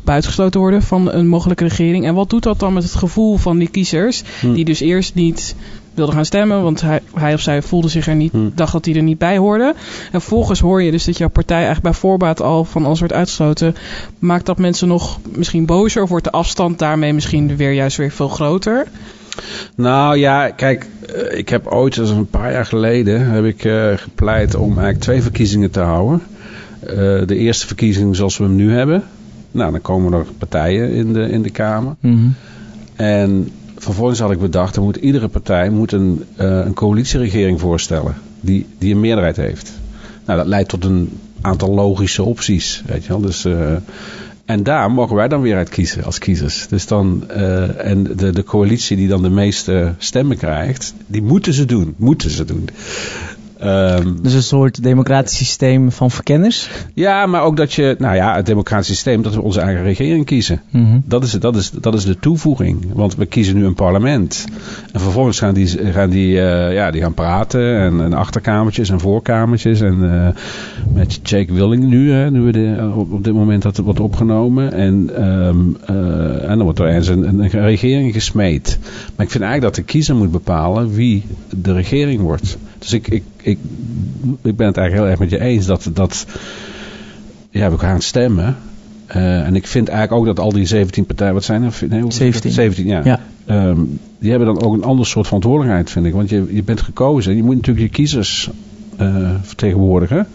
buitengesloten 0.04 0.60
worden 0.60 0.82
van 0.82 1.12
een 1.12 1.28
mogelijke 1.28 1.64
regering. 1.64 2.06
En 2.06 2.14
wat 2.14 2.30
doet 2.30 2.44
dat 2.44 2.60
dan 2.60 2.74
met 2.74 2.84
het 2.84 2.96
gevoel 2.96 3.38
van 3.38 3.58
die 3.58 3.70
kiezers, 3.70 4.24
Hm. 4.40 4.54
die 4.54 4.66
dus 4.66 4.80
eerst 4.80 5.16
niet 5.16 5.56
wilden 6.00 6.16
gaan 6.16 6.26
stemmen, 6.26 6.64
want 6.64 6.82
hij, 6.82 7.00
hij 7.14 7.34
of 7.34 7.40
zij 7.42 7.62
voelde 7.62 7.88
zich 7.88 8.08
er 8.08 8.16
niet, 8.16 8.32
Hm. 8.32 8.50
dacht 8.56 8.72
dat 8.72 8.86
hij 8.86 8.96
er 8.96 9.04
niet 9.04 9.18
bij 9.18 9.38
hoorde. 9.38 9.66
En 10.12 10.22
vervolgens 10.22 10.60
hoor 10.60 10.82
je 10.82 10.92
dus 10.92 11.06
dat 11.06 11.18
jouw 11.18 11.30
partij 11.30 11.58
eigenlijk 11.58 11.86
bij 11.86 11.94
voorbaat 11.94 12.42
al 12.42 12.66
van 12.66 12.86
alles 12.86 13.00
wordt 13.00 13.14
uitgesloten. 13.14 13.76
Maakt 14.20 14.46
dat 14.46 14.58
mensen 14.58 14.88
nog 14.88 15.20
misschien 15.36 15.66
bozer 15.66 16.04
of 16.04 16.10
wordt 16.10 16.24
de 16.26 16.32
afstand 16.32 16.80
daarmee 16.80 17.14
misschien 17.14 17.56
weer 17.56 17.72
juist 17.72 17.98
weer 17.98 18.12
veel 18.12 18.28
groter? 18.30 18.88
Nou 19.76 20.18
ja, 20.18 20.50
kijk, 20.50 20.88
eh, 21.16 21.38
ik 21.38 21.50
heb 21.50 21.68
ooit, 21.68 21.96
dat 21.96 22.06
is 22.06 22.12
een 22.12 22.30
paar 22.30 22.52
jaar 22.52 22.66
geleden, 22.66 23.30
heb 23.30 23.46
ik 23.46 23.66
eh, 23.66 23.92
gepleit 23.96 24.56
om 24.56 24.70
eigenlijk 24.70 25.00
twee 25.00 25.22
verkiezingen 25.22 25.72
te 25.72 25.80
houden. 25.80 26.22
Eh, 26.80 26.96
de 27.26 27.36
eerste 27.36 27.68
verkiezing 27.68 28.16
zoals 28.16 28.38
we 28.38 28.44
hem 28.44 28.56
nu 28.56 28.72
hebben. 28.72 29.04
Nou, 29.52 29.72
dan 29.72 29.82
komen 29.82 30.14
er 30.14 30.26
partijen 30.38 30.92
in 30.92 31.14
de, 31.14 31.30
in 31.30 31.42
de 31.42 31.50
Kamer. 31.50 31.96
Mhm. 32.00 32.28
En 32.96 33.50
vervolgens 33.80 34.20
had 34.20 34.32
ik 34.32 34.40
bedacht, 34.40 34.76
dan 34.76 34.84
moet 34.84 34.96
iedere 34.96 35.28
partij 35.28 35.70
moet 35.70 35.92
een, 35.92 36.24
eh, 36.36 36.66
een 36.66 36.74
coalitieregering 36.74 37.60
voorstellen 37.60 38.16
die, 38.42 38.66
die 38.78 38.94
een 38.94 39.00
meerderheid 39.00 39.36
heeft. 39.36 39.72
Nou, 40.26 40.40
dat 40.40 40.48
leidt 40.48 40.70
tot 40.70 40.86
een 40.86 41.10
aantal 41.42 41.74
logische 41.74 42.24
opties, 42.24 42.84
weet 42.86 43.04
je 43.04 43.10
wel. 43.10 43.22
Dus, 43.22 43.46
eh, 43.46 43.76
en 44.46 44.64
daar 44.64 44.92
mogen 44.92 45.16
wij 45.16 45.28
dan 45.28 45.42
weer 45.42 45.56
uit 45.56 45.70
kiezen 45.70 46.04
als 46.04 46.18
kiezers. 46.18 46.68
Dus 46.68 46.88
dan, 46.88 47.30
eh, 47.30 47.86
en 47.86 48.04
de, 48.04 48.32
de 48.32 48.44
coalitie 48.44 48.98
die 48.98 49.08
dan 49.08 49.22
de 49.22 49.30
meeste 49.30 49.94
stemmen 49.98 50.38
krijgt, 50.38 50.94
die 51.08 51.22
moeten 51.22 51.54
ze 51.54 51.66
doen, 51.66 51.94
moeten 51.98 52.30
ze 52.30 52.46
doen. 52.46 52.70
Ehm, 53.60 54.14
Dus 54.22 54.34
een 54.34 54.44
soort 54.44 54.84
democratisch 54.84 55.38
systeem 55.38 55.92
van 55.92 56.12
verkenners. 56.12 56.70
ja, 56.94 57.26
maar 57.26 57.42
ook 57.42 57.58
dat 57.58 57.74
je, 57.74 57.96
nou 57.98 58.16
ja, 58.16 58.36
het 58.36 58.46
democratisch 58.46 58.88
systeem, 58.88 59.22
dat 59.22 59.36
we 59.36 59.42
onze 59.42 59.60
eigen 59.60 59.84
regering 59.84 60.26
kiezen. 60.26 60.62
Mhm. 60.70 61.00
Dat 61.06 61.24
is, 61.24 61.32
dat, 61.32 61.56
is, 61.56 61.72
dat 61.72 61.94
is 61.94 62.06
de 62.06 62.20
toevoeging. 62.20 62.86
Want 62.94 63.16
we 63.16 63.26
kiezen 63.26 63.56
nu 63.56 63.66
een 63.66 63.74
parlement. 63.74 64.46
En 64.92 65.00
vervolgens 65.00 65.40
gaan 65.40 65.54
die, 65.54 65.68
gaan 65.68 66.10
die, 66.10 66.42
eh, 66.42 66.74
ja, 66.74 66.92
die 66.92 67.02
gaan 67.02 67.14
praten. 67.14 67.80
En, 67.80 68.02
en 68.02 68.14
achterkamertjes 68.14 68.90
en 68.90 69.00
voorkamertjes. 69.00 69.82
En 69.82 70.26
eh, 70.26 70.28
met 70.94 71.20
Jake 71.24 71.54
Willing 71.54 71.84
nu, 71.84 72.12
hè, 72.12 72.32
nu 72.32 72.42
we 72.42 72.52
de, 72.52 72.92
op, 72.96 73.12
op 73.12 73.24
dit 73.24 73.34
moment 73.34 73.62
dat 73.62 73.76
het 73.76 73.86
wordt 73.86 74.00
opgenomen. 74.00 74.74
En, 74.74 75.10
ehm, 75.16 75.60
eh, 75.86 76.50
en 76.50 76.56
dan 76.58 76.64
wordt 76.64 76.80
er 76.80 76.86
ergens 76.86 77.08
een, 77.08 77.28
een, 77.28 77.40
een 77.40 77.50
regering 77.50 78.14
gesmeed. 78.14 78.78
Maar 79.16 79.26
ik 79.26 79.32
vind 79.32 79.44
eigenlijk 79.44 79.62
dat 79.62 79.86
de 79.86 79.92
kiezer 79.92 80.16
moet 80.16 80.32
bepalen 80.32 80.94
wie 80.94 81.24
de 81.50 81.74
regering 81.74 82.22
wordt. 82.22 82.58
Dus 82.80 82.94
ik, 82.94 83.08
ik, 83.08 83.24
ik, 83.38 83.60
ik 84.42 84.56
ben 84.56 84.68
het 84.68 84.78
eigenlijk 84.78 84.92
heel 84.94 85.08
erg 85.08 85.20
met 85.20 85.30
je 85.30 85.40
eens 85.40 85.66
dat... 85.66 85.90
dat 85.94 86.26
ja, 87.50 87.72
we 87.72 87.78
gaan 87.78 88.02
stemmen. 88.02 88.58
Eh, 89.06 89.46
en 89.46 89.56
ik 89.56 89.68
vind 89.68 89.88
eigenlijk 89.88 90.20
ook 90.20 90.36
dat 90.36 90.46
al 90.46 90.52
die 90.52 90.66
17 90.66 91.06
partijen, 91.06 91.34
wat 91.34 91.44
zijn 91.44 91.64
er? 91.64 91.74
Nee, 91.90 92.02
hoeveel- 92.02 92.12
17. 92.12 92.52
17, 92.52 92.86
ja. 92.86 93.02
Ja. 93.04 93.20
Ehm, 93.46 93.80
die 94.20 94.30
hebben 94.30 94.48
dan 94.48 94.62
ook 94.64 94.74
een 94.74 94.84
ander 94.84 95.06
soort 95.06 95.26
verantwoordelijkheid, 95.26 95.90
vind 95.90 96.06
ik. 96.06 96.14
Want 96.14 96.30
je, 96.30 96.48
je 96.50 96.64
bent 96.64 96.82
gekozen. 96.82 97.36
Je 97.36 97.44
moet 97.44 97.56
natuurlijk 97.56 97.86
je 97.86 97.92
kiezers 97.92 98.50
eh, 98.98 99.30
vertegenwoordigen. 99.42 100.28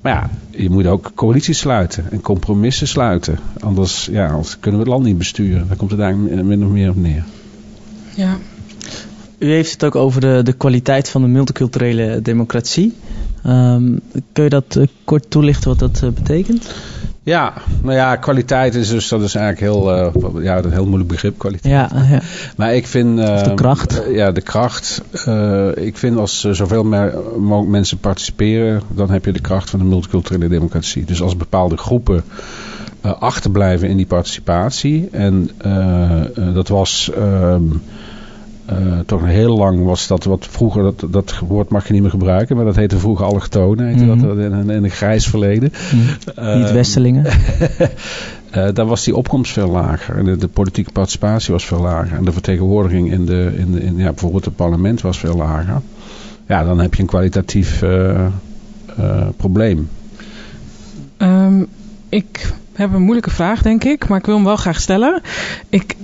Maar 0.00 0.12
ja, 0.12 0.30
je 0.62 0.70
moet 0.70 0.86
ook 0.86 1.10
coalities 1.14 1.58
sluiten 1.58 2.04
en 2.10 2.20
compromissen 2.20 2.88
sluiten. 2.88 3.38
Anders, 3.60 4.08
ja, 4.12 4.28
anders 4.28 4.58
kunnen 4.60 4.80
we 4.80 4.86
het 4.86 4.94
land 4.94 5.06
niet 5.06 5.18
besturen. 5.18 5.68
Daar 5.68 5.76
komt 5.76 5.90
het 5.90 6.00
eigenlijk 6.00 6.44
min 6.44 6.64
of 6.64 6.70
meer 6.70 6.90
op 6.90 6.96
neer. 6.96 7.24
Ja. 8.14 8.36
U 9.38 9.50
heeft 9.50 9.72
het 9.72 9.84
ook 9.84 9.94
over 9.94 10.20
de, 10.20 10.40
de 10.44 10.52
kwaliteit 10.52 11.08
van 11.08 11.22
de 11.22 11.28
multiculturele 11.28 12.22
democratie. 12.22 12.96
Ehm, 13.44 13.96
kun 14.32 14.44
je 14.44 14.50
dat 14.50 14.76
eh, 14.76 14.86
kort 15.04 15.30
toelichten 15.30 15.68
wat 15.68 15.78
dat 15.78 16.02
eh, 16.02 16.08
betekent? 16.10 16.70
Ja, 17.22 17.52
nou 17.82 17.94
ja, 17.94 18.16
kwaliteit 18.16 18.74
is 18.74 18.88
dus, 18.88 19.08
dat 19.08 19.22
is 19.22 19.34
eigenlijk 19.34 19.72
heel, 19.72 19.92
eh, 19.94 20.44
ja, 20.44 20.56
een 20.64 20.72
heel 20.72 20.86
moeilijk 20.86 21.10
begrip, 21.10 21.38
kwaliteit. 21.38 21.90
Ja, 21.90 22.02
ja. 22.10 22.20
Maar 22.56 22.74
ik 22.74 22.86
vind... 22.86 23.18
eh, 23.18 23.42
de 23.44 23.54
kracht. 23.54 24.02
eh, 24.02 24.14
ja, 24.14 24.32
de 24.32 24.40
kracht. 24.40 25.02
Ik 25.74 25.96
vind 25.96 26.16
als 26.16 26.40
zoveel 26.50 26.84
meer, 26.84 27.14
mogelijk 27.38 27.70
mensen 27.70 27.98
participeren, 27.98 28.82
dan 28.88 29.10
heb 29.10 29.24
je 29.24 29.32
de 29.32 29.40
kracht 29.40 29.70
van 29.70 29.78
de 29.78 29.84
multiculturele 29.84 30.48
democratie. 30.48 31.04
Dus 31.04 31.22
als 31.22 31.36
bepaalde 31.36 31.76
groepen 31.76 32.24
achterblijven 33.00 33.88
in 33.88 33.96
die 33.96 34.06
participatie. 34.06 35.08
En 35.12 35.50
dat 36.54 36.68
was... 36.68 37.10
ehm, 37.16 37.62
eh, 38.68 38.76
toch 39.06 39.24
heel 39.24 39.56
lang 39.56 39.84
was 39.84 40.06
dat 40.06 40.24
wat 40.24 40.46
vroeger, 40.50 40.82
dat, 40.82 41.04
dat 41.12 41.38
woord 41.38 41.68
mag 41.68 41.86
je 41.86 41.92
niet 41.92 42.02
meer 42.02 42.10
gebruiken, 42.10 42.56
maar 42.56 42.64
dat 42.64 42.76
heette 42.76 42.98
vroeger 42.98 43.26
allochtonen, 43.26 43.86
heette 43.86 44.04
Mhm. 44.04 44.26
dat 44.26 44.36
in, 44.38 44.52
een- 44.52 44.70
in 44.70 44.84
een 44.84 44.90
grijs 44.90 45.26
verleden. 45.26 45.72
Mhm. 45.92 45.96
Niet 46.58 46.66
Ehm, 46.66 46.72
Westelingen. 46.74 47.24
eh, 48.50 48.68
daar 48.74 48.86
was 48.86 49.04
die 49.04 49.16
opkomst 49.16 49.52
veel 49.52 49.68
lager. 49.70 50.16
En 50.16 50.24
de, 50.24 50.36
de 50.36 50.48
politieke 50.48 50.92
participatie 50.92 51.52
was 51.52 51.64
veel 51.66 51.80
lager. 51.80 52.16
En 52.16 52.24
de 52.24 52.32
vertegenwoordiging 52.32 53.12
in, 53.12 53.24
de, 53.26 53.52
in, 53.56 53.72
de, 53.72 53.80
in 53.80 53.96
ja, 53.96 54.04
bijvoorbeeld 54.08 54.44
het 54.44 54.56
parlement 54.56 55.00
was 55.00 55.18
veel 55.18 55.36
lager. 55.36 55.80
Ja, 56.46 56.64
dan 56.64 56.80
heb 56.80 56.94
je 56.94 57.00
een 57.02 57.08
kwalitatief 57.08 57.82
eh, 57.82 58.24
eh, 58.96 59.26
probleem. 59.36 59.88
Ehm, 61.16 61.62
ik 62.08 62.52
heb 62.72 62.92
een 62.94 63.02
moeilijke 63.02 63.30
vraag, 63.30 63.62
denk 63.62 63.84
ik, 63.84 64.08
maar 64.08 64.18
ik 64.18 64.26
wil 64.26 64.34
hem 64.34 64.44
wel 64.44 64.56
graag 64.56 64.80
stellen. 64.80 65.20
Ik 65.68 65.96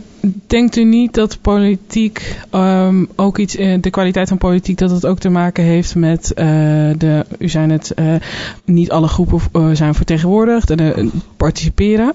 denkt 0.47 0.77
u 0.77 0.85
niet 0.85 1.15
dat 1.15 1.39
politiek 1.41 2.37
ehm, 2.51 3.05
ook 3.17 3.39
iets, 3.39 3.57
eh, 3.57 3.77
de 3.81 3.91
kwaliteit 3.91 4.29
van 4.29 4.39
politiek, 4.39 4.79
dat 4.79 4.91
het 4.91 5.07
ook 5.07 5.19
te 5.19 5.29
maken 5.29 5.65
heeft 5.65 5.95
met 5.95 6.33
eh, 6.33 6.47
de, 6.99 7.25
u 7.39 7.49
zei 7.49 7.73
het, 7.73 7.91
eh, 7.91 8.15
niet 8.65 8.91
alle 8.91 9.09
groepen 9.09 9.77
zijn 9.77 9.95
vertegenwoordigd 9.95 10.71
en 10.71 11.11
participeren. 11.37 12.13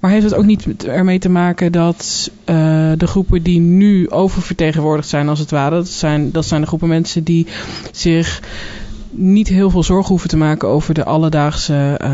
Maar 0.00 0.10
heeft 0.10 0.24
het 0.24 0.34
ook 0.34 0.44
niet 0.44 0.84
ermee 0.84 1.18
te 1.18 1.28
maken 1.28 1.72
dat 1.72 2.30
de 2.44 3.06
groepen 3.06 3.42
die 3.42 3.60
nu 3.60 4.10
oververtegenwoordigd 4.10 5.08
zijn, 5.08 5.28
als 5.28 5.38
het 5.38 5.50
ware, 5.50 5.74
dat 5.74 5.88
zijn, 5.88 6.30
dat 6.32 6.44
zijn 6.44 6.60
de 6.60 6.66
groepen 6.66 6.88
mensen 6.88 7.24
die 7.24 7.46
zich 7.92 8.40
niet 9.10 9.48
heel 9.48 9.70
veel 9.70 9.82
zorgen 9.82 10.08
hoeven 10.08 10.28
te 10.28 10.36
maken 10.36 10.68
over 10.68 10.94
de 10.94 11.04
alledaagse 11.04 11.96
eh, 11.98 12.10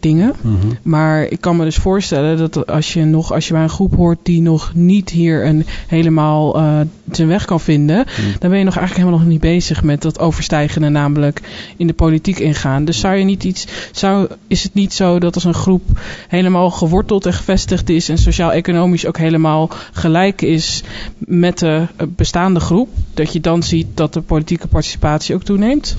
dingen. 0.00 0.34
Maar 0.82 1.22
ik 1.24 1.40
kan 1.40 1.56
me 1.56 1.64
dus 1.64 1.76
voorstellen 1.76 2.36
dat 2.36 2.66
als 2.66 2.92
je 2.92 3.04
nog, 3.04 3.32
als 3.32 3.46
je 3.46 3.52
bij 3.52 3.62
een 3.62 3.68
groep 3.68 3.94
hoort 3.94 4.18
die 4.22 4.42
nog 4.42 4.72
niet 4.74 5.10
hier 5.10 5.46
een 5.46 5.64
helemaal 5.86 6.56
eh, 6.56 6.80
zijn 7.16 7.28
weg 7.28 7.44
kan 7.44 7.60
vinden, 7.60 8.04
dan 8.38 8.50
ben 8.50 8.58
je 8.58 8.64
nog 8.64 8.76
eigenlijk 8.76 8.96
helemaal 8.96 9.18
nog 9.18 9.28
niet 9.28 9.40
bezig 9.40 9.82
met 9.82 10.02
dat 10.02 10.18
overstijgende, 10.18 10.88
namelijk 10.88 11.40
in 11.76 11.86
de 11.86 11.92
politiek 11.92 12.38
ingaan. 12.38 12.84
Dus 12.84 13.00
zou 13.00 13.16
je 13.16 13.24
niet 13.24 13.44
iets, 13.44 13.66
zou, 13.92 14.28
is 14.46 14.62
het 14.62 14.74
niet 14.74 14.92
zo 14.92 15.18
dat 15.18 15.34
als 15.34 15.44
een 15.44 15.54
groep 15.54 15.82
helemaal 16.28 16.70
geworteld 16.70 17.26
en 17.26 17.32
gevestigd 17.32 17.88
is 17.88 18.08
en 18.08 18.18
sociaal-economisch 18.18 19.06
ook 19.06 19.18
helemaal 19.18 19.70
gelijk 19.92 20.42
is 20.42 20.82
met 21.18 21.58
de 21.58 21.86
eh, 21.96 22.06
bestaande 22.16 22.60
groep, 22.60 22.88
dat 23.14 23.32
je 23.32 23.40
dan 23.40 23.62
ziet 23.62 23.86
dat 23.94 24.12
de 24.12 24.20
politieke 24.20 24.66
participatie 24.68 25.34
ook 25.34 25.42
toeneemt? 25.42 25.96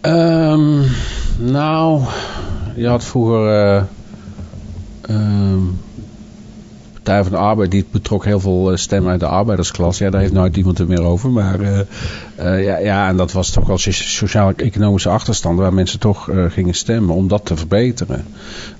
Ehm, 0.00 0.80
nou, 1.38 2.02
je 2.76 2.86
had 2.86 3.04
vroeger 3.04 3.48
eh, 3.48 3.82
ehm, 5.00 5.62
Partij 7.04 7.22
van 7.22 7.32
de 7.32 7.38
Arbeid, 7.38 7.70
die 7.70 7.84
betrok 7.90 8.24
heel 8.24 8.40
veel 8.40 8.70
eh, 8.70 8.76
stemmen 8.76 9.10
uit 9.10 9.20
de 9.20 9.26
arbeidersklas. 9.26 9.98
Ja, 9.98 10.10
daar 10.10 10.20
heeft 10.20 10.32
nooit 10.32 10.56
iemand 10.56 10.78
het 10.78 10.88
meer 10.88 11.02
over. 11.02 11.30
Maar 11.30 11.60
eh, 11.60 11.80
eh, 12.36 12.64
ja, 12.64 12.78
ja, 12.78 13.08
en 13.08 13.16
dat 13.16 13.32
was 13.32 13.50
toch 13.50 13.66
wel 13.66 13.78
so- 13.78 13.90
sociaal-economische 13.90 15.08
achterstand 15.08 15.58
waar 15.58 15.74
mensen 15.74 16.00
toch 16.00 16.30
gingen 16.48 16.74
stemmen 16.74 17.14
om 17.14 17.28
dat 17.28 17.44
te 17.44 17.56
verbeteren. 17.56 18.24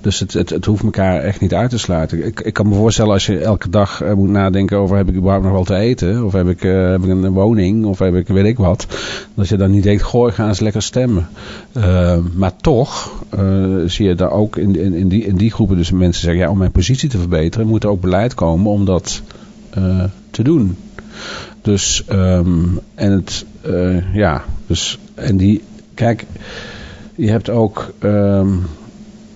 Dus 0.01 0.21
het, 0.21 0.33
het, 0.33 0.51
het 0.51 0.65
hoeft 0.65 0.83
elkaar 0.83 1.21
echt 1.21 1.41
niet 1.41 1.55
uit 1.55 1.71
te 1.71 1.79
sluiten. 1.79 2.27
Ik, 2.27 2.41
ik 2.41 2.53
kan 2.53 2.69
me 2.69 2.75
voorstellen 2.75 3.13
als 3.13 3.27
je 3.27 3.39
elke 3.39 3.71
dag 3.71 4.03
moet 4.15 4.29
nadenken 4.29 4.77
over 4.77 4.97
heb 4.97 5.09
ik 5.09 5.15
überhaupt 5.15 5.45
nog 5.45 5.53
wel 5.53 5.65
te 5.65 5.75
eten? 5.75 6.25
Of 6.25 6.33
heb 6.33 6.49
ik, 6.49 6.63
heb 6.63 7.05
ik 7.05 7.11
een 7.11 7.33
woning? 7.33 7.85
Of 7.85 7.99
heb 7.99 8.15
ik 8.15 8.29
weet 8.29 8.45
ik 8.45 8.57
wat? 8.57 8.87
Dat 9.35 9.49
je 9.49 9.57
dan 9.57 9.71
niet 9.71 9.83
denkt, 9.83 10.03
gooi, 10.03 10.33
ga 10.33 10.49
eens 10.49 10.61
lekker 10.61 10.83
stemmen. 10.83 11.29
Maar 12.35 12.57
toch 12.57 13.13
zie 13.87 14.09
je 14.09 14.15
daar 14.15 14.31
ook 14.31 14.57
in, 14.57 14.77
in, 14.77 14.95
in, 14.95 15.09
die, 15.09 15.25
in 15.25 15.37
die 15.37 15.51
groepen 15.51 15.77
dus 15.77 15.91
mensen 15.91 16.23
zeggen, 16.23 16.43
ja, 16.43 16.51
om 16.51 16.59
mijn 16.59 16.71
positie 16.71 17.09
te 17.09 17.19
verbeteren 17.19 17.67
moet 17.67 17.83
er 17.83 17.89
ook 17.89 18.01
beleid 18.01 18.13
komen 18.35 18.71
om 18.71 18.85
dat 18.85 19.23
eh, 19.71 20.05
te 20.31 20.43
doen. 20.43 20.77
Dus, 21.63 22.05
ehm, 22.07 22.65
en 22.95 23.13
het, 23.13 23.45
eh, 23.61 24.15
ja, 24.15 24.45
dus, 24.67 24.99
en 25.15 25.37
die, 25.37 25.63
kijk, 25.95 26.27
je 27.15 27.31
hebt 27.31 27.51
ook 27.51 27.93
ehm, 27.99 28.49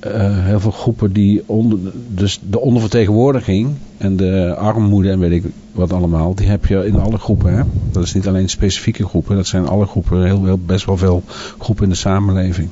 eh, 0.00 0.44
heel 0.44 0.60
veel 0.60 0.70
groepen 0.70 1.12
die 1.12 1.42
onder, 1.46 1.78
dus 2.08 2.40
de 2.50 2.60
ondervertegenwoordiging 2.60 3.70
en 3.96 4.16
de 4.16 4.54
armoede 4.58 5.10
en 5.10 5.18
weet 5.18 5.44
ik 5.44 5.44
wat 5.72 5.92
allemaal, 5.92 6.34
die 6.34 6.48
heb 6.48 6.66
je 6.66 6.86
in 6.86 6.98
alle 6.98 7.18
groepen. 7.18 7.56
Hè? 7.56 7.62
Dat 7.90 8.02
is 8.02 8.14
niet 8.14 8.28
alleen 8.28 8.48
specifieke 8.48 9.06
groepen, 9.06 9.36
dat 9.36 9.46
zijn 9.46 9.68
alle 9.68 9.86
groepen, 9.86 10.24
heel, 10.24 10.44
heel, 10.44 10.58
best 10.66 10.84
wel 10.84 10.96
veel 10.96 11.22
groepen 11.58 11.84
in 11.84 11.90
de 11.90 11.96
samenleving. 11.96 12.68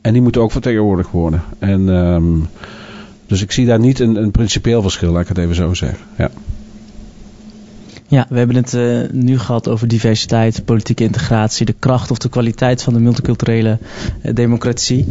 En 0.00 0.12
die 0.12 0.22
moeten 0.22 0.42
ook 0.42 0.52
vertegenwoordigd 0.52 1.10
worden. 1.10 1.42
En, 1.58 1.88
ehm, 1.88 2.34
dus 3.34 3.42
ik 3.42 3.52
zie 3.52 3.66
daar 3.66 3.78
niet 3.78 4.00
een, 4.00 4.16
een 4.16 4.30
principieel 4.30 4.82
verschil, 4.82 5.12
laat 5.12 5.22
ik 5.22 5.28
het 5.28 5.38
even 5.38 5.54
zo 5.54 5.74
zeggen. 5.74 5.98
Ja. 6.18 6.30
Ja, 8.06 8.26
we 8.28 8.38
hebben 8.38 8.56
het 8.56 8.74
eh, 8.74 8.98
nu 9.12 9.38
gehad 9.38 9.68
over 9.68 9.88
diversiteit, 9.88 10.64
politieke 10.64 11.04
integratie, 11.04 11.66
de 11.66 11.74
kracht 11.78 12.10
of 12.10 12.18
de 12.18 12.28
kwaliteit 12.28 12.82
van 12.82 12.92
de 12.92 13.00
multiculturele 13.00 13.78
eh, 14.22 14.34
democratie. 14.34 15.06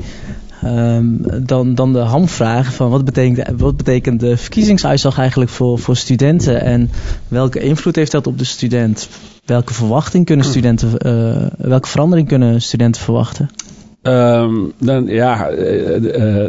Ehm, 0.62 1.06
dan, 1.46 1.76
dan 1.76 1.94
de 1.94 2.00
hamvraag 2.00 2.74
van 2.74 2.90
wat 2.90 3.06
betekent, 3.06 3.62
wat 3.62 3.78
betekent 3.78 4.20
de 4.20 4.38
verkiezingsuitslag 4.38 5.18
eigenlijk 5.18 5.52
voor, 5.52 5.80
voor 5.80 5.96
studenten 5.96 6.62
en 6.62 6.90
welke 7.28 7.60
invloed 7.60 7.96
heeft 7.96 8.12
dat 8.12 8.28
op 8.28 8.38
de 8.38 8.44
student? 8.44 9.10
Welke 9.46 9.74
verwachting 9.74 10.26
kunnen 10.26 10.46
studenten, 10.46 10.98
eh, 10.98 11.48
welke 11.58 11.88
verandering 11.88 12.28
kunnen 12.28 12.62
studenten 12.62 13.02
verwachten? 13.02 13.50
Ehm, 14.02 14.54
dan, 14.78 15.06
ja, 15.06 15.50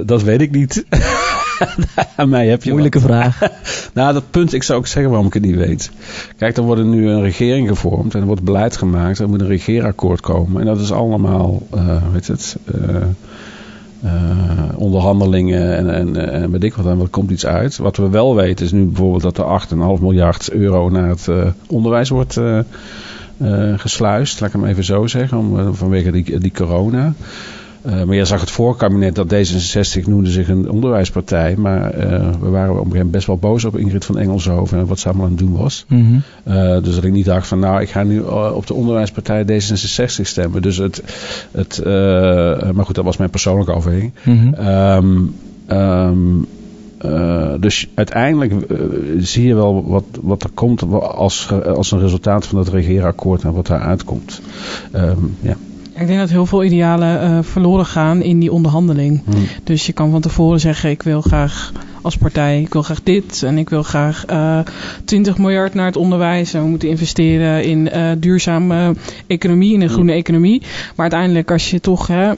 dat 0.04 0.22
weet 0.22 0.40
ik 0.40 0.50
niet. 0.50 0.84
Aan 2.16 2.28
mij 2.28 2.48
heb 2.48 2.62
je 2.62 2.70
Moeilijke 2.70 3.00
vraag. 3.00 3.40
nou, 3.94 4.12
dat 4.12 4.30
punt, 4.30 4.52
ik 4.52 4.62
zou 4.62 4.78
ook 4.78 4.86
zeggen 4.86 5.10
waarom 5.10 5.26
ik 5.28 5.34
het 5.34 5.44
niet 5.44 5.56
weet. 5.56 5.90
Kijk, 6.36 6.56
er 6.56 6.62
wordt 6.62 6.84
nu 6.84 7.08
een 7.08 7.22
regering 7.22 7.68
gevormd 7.68 8.14
en 8.14 8.20
er 8.20 8.26
wordt 8.26 8.42
beleid 8.42 8.76
gemaakt. 8.76 9.18
Er 9.18 9.28
moet 9.28 9.40
een 9.40 9.46
regeerakkoord 9.46 10.20
komen. 10.20 10.60
En 10.60 10.66
dat 10.66 10.80
is 10.80 10.92
allemaal, 10.92 11.62
uh, 11.74 11.96
weet 12.12 12.26
het, 12.26 12.56
uh, 12.74 12.96
uh, 14.04 14.10
onderhandelingen 14.74 15.76
en, 15.76 15.94
en, 15.94 16.32
en 16.32 16.50
weet 16.50 16.64
ik 16.64 16.74
wat. 16.74 16.86
En 16.86 16.98
wat 16.98 17.10
komt 17.10 17.30
iets 17.30 17.46
uit. 17.46 17.76
Wat 17.76 17.96
we 17.96 18.08
wel 18.08 18.34
weten 18.34 18.64
is 18.64 18.72
nu 18.72 18.84
bijvoorbeeld 18.84 19.22
dat 19.22 19.38
er 19.38 19.60
8,5 19.96 20.00
miljard 20.00 20.50
euro 20.50 20.88
naar 20.88 21.08
het 21.08 21.28
onderwijs 21.66 22.08
wordt 22.08 22.40
gesluist. 23.76 24.40
Laat 24.40 24.54
ik 24.54 24.60
hem 24.60 24.68
even 24.68 24.84
zo 24.84 25.06
zeggen, 25.06 25.38
om, 25.38 25.74
vanwege 25.74 26.10
die, 26.10 26.38
die 26.38 26.52
corona. 26.52 27.14
Uh, 27.87 28.03
maar 28.03 28.16
je 28.16 28.25
zag 28.25 28.40
het 28.40 28.51
voorkabinet 28.51 29.14
dat 29.14 29.35
D66 29.35 30.05
noemde 30.05 30.31
zich 30.31 30.49
een 30.49 30.70
onderwijspartij. 30.70 31.57
Maar 31.57 31.97
uh, 31.97 32.31
we 32.40 32.49
waren 32.49 32.70
op 32.70 32.77
een 32.77 32.77
gegeven 32.77 32.90
moment 32.90 33.11
best 33.11 33.27
wel 33.27 33.37
boos 33.37 33.64
op 33.64 33.77
Ingrid 33.77 34.05
van 34.05 34.18
Engelshoven 34.18 34.79
en 34.79 34.87
wat 34.87 34.99
ze 34.99 35.09
allemaal 35.09 35.25
aan 35.25 35.31
het 35.31 35.40
doen 35.40 35.57
was. 35.57 35.85
Mm 35.88 36.07
-hmm. 36.07 36.55
uh, 36.55 36.83
dus 36.83 36.94
dat 36.94 37.05
ik 37.05 37.12
niet 37.12 37.25
dacht 37.25 37.47
van 37.47 37.59
nou, 37.59 37.81
ik 37.81 37.90
ga 37.90 38.03
nu 38.03 38.20
op 38.55 38.66
de 38.66 38.75
onderwijspartij 38.75 39.44
D66 39.44 40.20
stemmen. 40.23 40.62
Dus 40.62 40.77
het, 40.77 41.03
het 41.53 41.85
maar 42.75 42.85
goed, 42.85 42.94
dat 42.94 43.05
was 43.05 43.16
mijn 43.16 43.31
persoonlijke 43.31 43.73
overweging. 43.73 44.12
Mm 44.23 44.38
-hmm. 44.38 44.66
um, 44.66 45.35
um, 45.68 46.47
dus 47.61 47.88
uiteindelijk 47.94 48.55
zie 49.18 49.47
je 49.47 49.55
wel 49.55 49.85
wat, 49.87 50.05
wat 50.23 50.42
er 50.42 50.51
komt 50.55 50.83
als, 50.92 51.53
als 51.53 51.90
een 51.90 52.01
resultaat 52.01 52.47
van 52.47 52.59
dat 52.59 52.68
regeerakkoord 52.68 53.42
en 53.42 53.53
wat 53.53 53.66
daar 53.66 53.81
uitkomt. 53.81 54.40
Um, 54.94 55.37
ja. 55.40 55.57
Ik 55.96 56.07
denk 56.07 56.18
dat 56.18 56.30
heel 56.30 56.46
veel 56.46 56.64
idealen 56.64 57.30
uh, 57.30 57.38
verloren 57.42 57.87
gaan 57.87 58.22
in 58.22 58.38
die 58.38 58.52
onderhandeling. 58.52 59.22
Hmm. 59.24 59.46
Dus 59.64 59.87
je 59.87 59.92
kan 59.92 60.11
van 60.11 60.20
tevoren 60.20 60.61
zeggen: 60.61 60.90
ik 60.90 61.02
wil 61.02 61.20
graag 61.20 61.72
als 62.02 62.16
partij, 62.16 62.61
ik 62.61 62.72
wil 62.72 62.83
graag 62.83 63.02
dit 63.02 63.42
en 63.42 63.59
ik 63.59 63.68
wil 63.68 63.83
graag 63.83 64.24
uh, 64.30 64.59
20 65.04 65.38
miljard 65.38 65.74
naar 65.74 65.87
het 65.87 65.96
onderwijs 65.96 66.54
en 66.54 66.62
we 66.62 66.68
moeten 66.68 66.88
investeren 66.88 67.64
in 67.64 67.88
uh, 67.94 68.11
duurzame 68.18 68.94
economie, 69.26 69.74
in 69.74 69.80
een 69.80 69.88
groene 69.88 70.12
economie. 70.12 70.61
Maar 70.61 71.11
uiteindelijk, 71.11 71.50
als 71.50 71.70
je 71.70 71.80
toch 71.80 72.07
hè, 72.07 72.33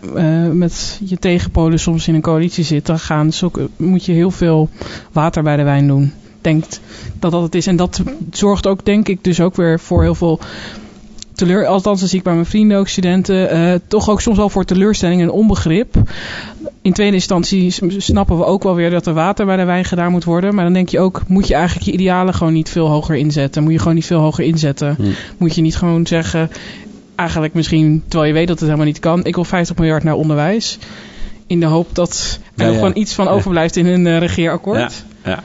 met 0.55 1.01
je 1.05 1.19
tegenpolen 1.19 1.79
soms 1.79 2.09
in 2.09 2.15
een 2.15 2.21
coalitie 2.21 2.65
zit, 2.65 2.87
dan 2.87 2.99
gaan, 2.99 3.31
moet 3.77 4.05
je 4.05 4.13
heel 4.13 4.31
veel 4.31 4.69
water 5.13 5.43
bij 5.43 5.57
de 5.57 5.63
wijn 5.63 5.87
doen. 5.87 6.13
Denkt 6.41 6.81
dat 7.19 7.31
dat 7.31 7.43
het 7.43 7.55
is. 7.55 7.67
En 7.67 7.77
dat 7.77 8.03
zorgt 8.31 8.67
ook, 8.67 8.85
denk 8.85 9.09
ik, 9.09 9.25
dus 9.25 9.41
ook 9.41 9.57
weer 9.57 9.81
voor 9.81 10.03
heel 10.03 10.15
veel 10.15 10.41
teleur, 11.37 11.67
althans 11.67 12.01
dat 12.01 12.09
zie 12.09 12.19
ik 12.19 12.25
bij 12.25 12.35
mijn 12.35 12.47
vrienden 12.47 12.79
ook, 12.79 12.89
studenten, 12.89 13.57
uh, 13.57 13.75
toch 13.87 14.11
ook 14.11 14.21
soms 14.21 14.37
wel 14.37 14.49
voor 14.49 14.65
teleurstelling 14.65 15.21
en 15.21 15.31
onbegrip. 15.31 15.95
In 16.83 16.93
tweede 16.93 17.15
instantie 17.15 17.75
snappen 17.99 18.39
we 18.39 18.45
ook 18.45 18.63
wel 18.63 18.75
weer 18.75 18.91
dat 18.91 19.07
er 19.07 19.15
water 19.15 19.47
bij 19.47 19.57
de 19.57 19.65
wijn 19.65 19.85
gedaan 19.85 20.11
moet 20.11 20.25
worden. 20.25 20.55
Maar 20.55 20.65
dan 20.65 20.73
denk 20.73 20.89
je 20.89 21.01
ook, 21.01 21.23
moet 21.27 21.47
je 21.47 21.55
eigenlijk 21.55 21.87
je 21.87 21.93
idealen 21.93 22.35
gewoon 22.35 22.53
niet 22.53 22.71
veel 22.71 22.87
hoger 22.87 23.17
inzetten? 23.17 23.63
Moet 23.63 23.73
je 23.73 23.79
gewoon 23.79 23.95
niet 23.95 24.07
veel 24.07 24.21
hoger 24.21 24.45
inzetten? 24.45 24.95
Hmm. 24.97 25.13
Moet 25.39 25.55
je 25.55 25.61
niet 25.61 25.77
gewoon 25.77 26.07
zeggen, 26.07 26.51
eigenlijk 27.15 27.55
misschien, 27.55 28.03
terwijl 28.09 28.29
je 28.31 28.39
weet 28.39 28.49
dat 28.49 28.59
het 28.59 28.65
helemaal 28.65 28.87
niet 28.87 29.01
kan, 29.01 29.25
ik 29.25 29.35
wil 29.35 29.45
50 29.45 29.77
miljard 29.77 30.05
naar 30.05 30.15
onderwijs. 30.15 30.79
In 31.47 31.61
de 31.61 31.67
hoop 31.67 31.89
dat 31.93 32.39
er 32.57 32.71
ja. 32.71 32.75
gewoon 32.75 32.97
iets 32.97 33.15
van 33.15 33.29
overblijft 33.29 33.77
in 33.77 33.87
een 33.87 34.07
uh, 34.07 34.19
regeerakkoord. 34.19 35.05
Ja, 35.25 35.31
ja. 35.31 35.43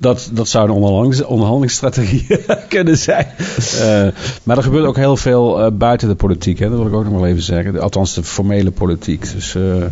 Dat, 0.00 0.30
dat 0.32 0.48
zou 0.48 0.64
een 0.64 0.74
onderhandelings, 0.74 1.24
onderhandelingsstrategie 1.24 2.26
kunnen 2.68 2.98
zijn. 2.98 3.26
Uh, 3.74 4.08
maar 4.42 4.56
er 4.56 4.62
gebeurt 4.62 4.86
ook 4.86 4.96
heel 4.96 5.16
veel 5.16 5.64
uh, 5.64 5.70
buiten 5.72 6.08
de 6.08 6.14
politiek. 6.14 6.58
Hè? 6.58 6.68
Dat 6.68 6.78
wil 6.78 6.86
ik 6.86 6.92
ook 6.92 7.04
nog 7.04 7.12
wel 7.12 7.26
even 7.26 7.42
zeggen. 7.42 7.80
Althans, 7.80 8.14
de 8.14 8.22
formele 8.22 8.70
politiek. 8.70 9.32
Dus 9.32 9.54
uh, 9.54 9.84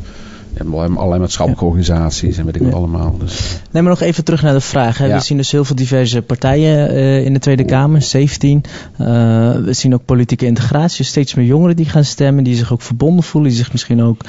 allerlei 0.71 1.21
maatschappelijke 1.21 1.65
ja. 1.65 1.71
organisaties 1.71 2.39
en 2.39 2.45
weet 2.45 2.55
ik 2.55 2.63
wat 2.63 2.71
ja. 2.71 2.77
allemaal. 2.77 3.17
Dus. 3.19 3.61
Nee, 3.71 3.83
maar 3.83 3.93
nog 3.93 4.01
even 4.01 4.25
terug 4.25 4.43
naar 4.43 4.53
de 4.53 4.61
vraag. 4.61 4.99
Hè. 4.99 5.07
Ja. 5.07 5.15
We 5.15 5.23
zien 5.23 5.37
dus 5.37 5.53
heel 5.53 5.65
veel 5.65 5.77
diverse 5.77 6.23
partijen 6.23 6.91
in 7.25 7.33
de 7.33 7.39
Tweede 7.39 7.65
Kamer, 7.65 8.03
17. 8.03 8.65
we 8.97 9.69
zien 9.71 9.95
ook 9.95 10.05
politieke 10.05 10.47
integratie. 10.47 11.05
Steeds 11.05 11.35
meer 11.35 11.47
jongeren 11.47 11.77
die 11.77 11.89
gaan 11.89 12.05
stemmen, 12.05 12.45
die 12.45 12.57
zich 12.57 12.73
ook 12.73 12.83
verbonden 12.83 13.25
voelen. 13.25 13.51
Die 13.51 13.59
zich 13.59 13.73
misschien 13.73 14.03
ook 14.03 14.21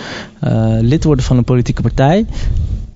lid 0.82 1.04
worden 1.04 1.26
van 1.26 1.38
een 1.38 1.44
politieke 1.44 1.82
partij. 1.82 2.26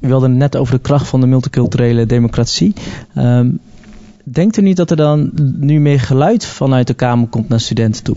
U 0.01 0.07
wilde 0.07 0.27
het 0.27 0.35
net 0.35 0.55
over 0.55 0.73
de 0.73 0.81
kracht 0.81 1.07
van 1.07 1.21
de 1.21 1.27
multiculturele 1.27 2.05
democratie. 2.05 2.73
Um, 3.17 3.59
denkt 4.23 4.57
u 4.57 4.61
niet 4.61 4.77
dat 4.77 4.91
er 4.91 4.97
dan 4.97 5.31
nu 5.59 5.79
meer 5.79 5.99
geluid 5.99 6.45
vanuit 6.45 6.87
de 6.87 6.93
Kamer 6.93 7.27
komt 7.27 7.49
naar 7.49 7.59
studenten 7.59 8.03
toe? 8.03 8.15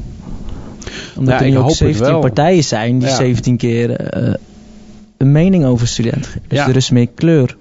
Omdat 1.17 1.39
ja, 1.39 1.45
er 1.45 1.51
nu 1.51 1.59
ook 1.59 1.71
17 1.71 2.07
wel. 2.07 2.21
partijen 2.21 2.65
zijn 2.65 2.99
die 2.99 3.09
ja. 3.09 3.15
17 3.15 3.57
keer 3.57 4.17
uh, 4.17 4.35
een 5.17 5.33
mening 5.33 5.65
over 5.65 5.87
studenten 5.87 6.25
geven. 6.25 6.49
Dus 6.49 6.59
ja. 6.59 6.69
er 6.69 6.77
is 6.77 6.91
meer 6.91 7.09
kleur. 7.15 7.57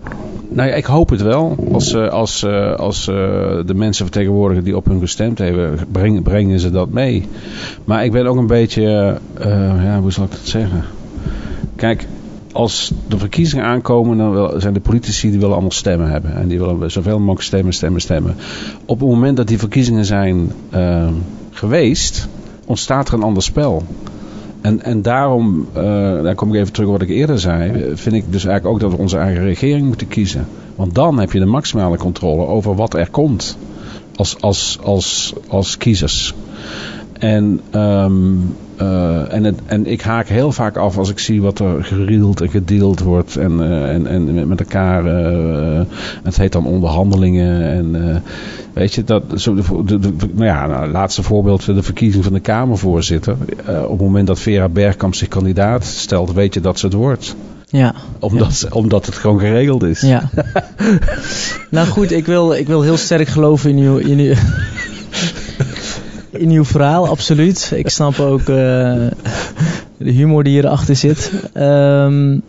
Nou 0.49 0.69
ja, 0.69 0.75
ik 0.75 0.85
hoop 0.85 1.09
het 1.09 1.21
wel. 1.21 1.67
Als, 1.71 1.93
uh, 1.93 2.09
als, 2.09 2.43
uh, 2.43 2.75
als 2.75 3.05
de 3.05 3.73
mensen 3.75 4.05
vertegenwoordigen 4.05 4.63
die 4.63 4.75
op 4.75 4.85
hun 4.85 4.99
gestemd 4.99 5.37
hebben, 5.37 5.79
brengen, 5.91 6.23
brengen 6.23 6.59
ze 6.59 6.71
dat 6.71 6.89
mee. 6.89 7.27
Maar 7.85 8.05
ik 8.05 8.11
ben 8.11 8.25
ook 8.25 8.37
een 8.37 8.47
beetje, 8.47 9.17
ja, 9.39 9.99
hoe 9.99 10.11
zal 10.11 10.23
ik 10.23 10.31
dat 10.31 10.39
zeggen? 10.43 10.83
Kijk, 11.75 12.07
als 12.53 12.91
de 13.07 13.17
verkiezingen 13.17 13.65
aankomen, 13.65 14.17
dan 14.17 14.61
zijn 14.61 14.73
de 14.73 14.79
politici 14.79 15.29
die 15.29 15.39
willen 15.39 15.53
allemaal 15.53 15.71
stemmen 15.71 16.11
hebben. 16.11 16.35
En 16.35 16.47
die 16.47 16.59
willen 16.59 16.91
zoveel 16.91 17.19
mogelijk 17.19 17.41
stemmen, 17.41 17.73
stemmen, 17.73 18.01
stemmen. 18.01 18.35
Op 18.85 18.99
het 18.99 19.09
moment 19.09 19.37
dat 19.37 19.47
die 19.47 19.57
verkiezingen 19.57 20.05
zijn 20.05 20.51
uh, 20.73 21.07
geweest, 21.51 22.27
ontstaat 22.65 23.07
er 23.07 23.13
een 23.13 23.23
ander 23.23 23.43
spel. 23.43 23.83
En, 24.61 24.81
en 24.81 25.01
daarom, 25.01 25.67
uh, 25.69 25.83
daar 26.23 26.35
kom 26.35 26.53
ik 26.53 26.59
even 26.59 26.73
terug 26.73 26.87
op 26.87 26.93
wat 26.93 27.09
ik 27.09 27.15
eerder 27.15 27.39
zei, 27.39 27.71
vind 27.93 28.15
ik 28.15 28.31
dus 28.31 28.45
eigenlijk 28.45 28.75
ook 28.75 28.79
dat 28.79 28.91
we 28.91 29.03
onze 29.03 29.17
eigen 29.17 29.43
regering 29.43 29.87
moeten 29.87 30.07
kiezen. 30.07 30.47
Want 30.75 30.95
dan 30.95 31.19
heb 31.19 31.31
je 31.31 31.39
de 31.39 31.45
maximale 31.45 31.97
controle 31.97 32.45
over 32.45 32.75
wat 32.75 32.93
er 32.93 33.09
komt 33.09 33.57
als, 34.15 34.41
als, 34.41 34.79
als, 34.83 35.33
als 35.47 35.77
kiezers. 35.77 36.33
En, 37.23 37.61
um, 37.75 38.55
uh, 38.81 39.33
en, 39.33 39.43
het, 39.43 39.59
en 39.65 39.85
ik 39.85 40.01
haak 40.01 40.27
heel 40.27 40.51
vaak 40.51 40.77
af 40.77 40.97
als 40.97 41.09
ik 41.09 41.19
zie 41.19 41.41
wat 41.41 41.59
er 41.59 41.83
gerield 41.83 42.41
en 42.41 42.49
gedeeld 42.49 42.99
wordt. 42.99 43.35
En, 43.35 43.51
uh, 43.51 43.89
en, 43.89 44.07
en 44.07 44.47
met 44.47 44.59
elkaar. 44.59 45.05
Uh, 45.05 45.81
het 46.23 46.37
heet 46.37 46.51
dan 46.51 46.65
onderhandelingen. 46.65 47.71
En 47.71 48.23
weet 48.73 48.93
je, 48.93 49.03
dat, 49.03 49.23
zo 49.35 49.55
de, 49.55 49.83
de, 49.85 49.99
de, 49.99 50.13
nou 50.33 50.45
ja, 50.45 50.67
nou, 50.67 50.91
laatste 50.91 51.23
voorbeeld: 51.23 51.65
de 51.65 51.83
verkiezing 51.83 52.23
van 52.23 52.33
de 52.33 52.39
Kamervoorzitter. 52.39 53.35
op 53.67 53.89
het 53.89 53.99
moment 53.99 54.27
dat 54.27 54.39
Vera 54.39 54.69
Bergkamp 54.69 55.15
zich 55.15 55.27
kandidaat 55.27 55.85
stelt, 55.85 56.33
weet 56.33 56.53
je 56.53 56.61
dat 56.61 56.79
ze 56.79 56.85
het 56.85 56.95
wordt. 56.95 57.35
Ja. 57.67 57.93
Omdat, 58.19 58.59
ja. 58.59 58.75
omdat 58.75 59.05
het 59.05 59.15
gewoon 59.15 59.39
geregeld 59.39 59.83
is. 59.83 60.01
Ja. 60.01 60.29
nou 61.69 61.87
goed, 61.87 62.11
ik 62.11 62.25
wil, 62.25 62.53
ik 62.53 62.67
wil 62.67 62.81
heel 62.81 62.97
sterk 62.97 63.27
geloven 63.27 63.69
in 63.69 63.77
uw. 63.77 63.97
In 63.97 64.19
uw 64.19 64.33
in 66.33 66.49
uw 66.49 66.63
verhaal, 66.65 67.07
absoluut. 67.07 67.71
Ik 67.75 67.89
snap 67.89 68.19
ook 68.19 68.39
uh, 68.39 68.47
de 69.97 70.11
humor 70.11 70.43
die 70.43 70.53
hierachter 70.53 70.95
zit. 70.95 71.31
Um, 71.57 72.41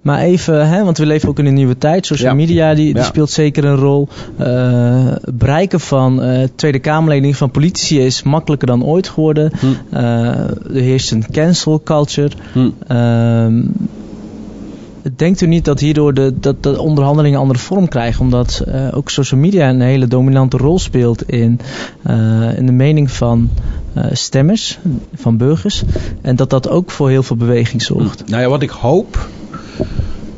maar 0.00 0.20
even, 0.20 0.68
hè, 0.68 0.84
want 0.84 0.98
we 0.98 1.06
leven 1.06 1.28
ook 1.28 1.38
in 1.38 1.46
een 1.46 1.54
nieuwe 1.54 1.78
tijd. 1.78 2.06
Social 2.06 2.28
Ja. 2.30 2.34
media 2.34 2.74
die, 2.74 2.84
die 2.86 2.96
Ja. 2.96 3.02
speelt 3.02 3.30
zeker 3.30 3.64
een 3.64 3.76
rol. 3.76 4.08
Uh, 4.40 5.12
bereiken 5.32 5.80
van 5.80 6.24
uh, 6.24 6.42
Tweede 6.54 6.78
Kamerleden 6.78 7.34
van 7.34 7.50
politici 7.50 8.00
is 8.00 8.22
makkelijker 8.22 8.66
dan 8.66 8.84
ooit 8.84 9.08
geworden. 9.08 9.50
Hm. 9.58 9.96
Er 9.96 10.56
heerst 10.72 11.10
een 11.10 11.24
cancel 11.32 11.80
culture. 11.84 12.30
Hm. 12.52 12.96
Um, 12.96 13.72
denkt 15.16 15.40
u 15.40 15.46
niet 15.46 15.64
dat 15.64 15.80
hierdoor 15.80 16.14
de, 16.14 16.34
dat 16.40 16.62
de 16.62 16.80
onderhandelingen 16.80 17.38
andere 17.38 17.58
vorm 17.58 17.88
krijgen? 17.88 18.20
Omdat 18.20 18.64
uh, 18.68 18.96
ook 18.96 19.10
social 19.10 19.40
media 19.40 19.68
een 19.68 19.80
hele 19.80 20.06
dominante 20.06 20.56
rol 20.56 20.78
speelt 20.78 21.28
in, 21.30 21.60
uh, 22.06 22.58
in 22.58 22.66
de 22.66 22.72
mening 22.72 23.10
van 23.10 23.50
uh, 23.96 24.04
stemmers, 24.12 24.78
van 25.14 25.36
burgers. 25.36 25.82
En 26.20 26.36
dat 26.36 26.50
dat 26.50 26.68
ook 26.68 26.90
voor 26.90 27.10
heel 27.10 27.22
veel 27.22 27.36
beweging 27.36 27.82
zorgt. 27.82 28.28
Nou 28.28 28.42
ja, 28.42 28.48
wat 28.48 28.62
ik 28.62 28.70
hoop. 28.70 29.28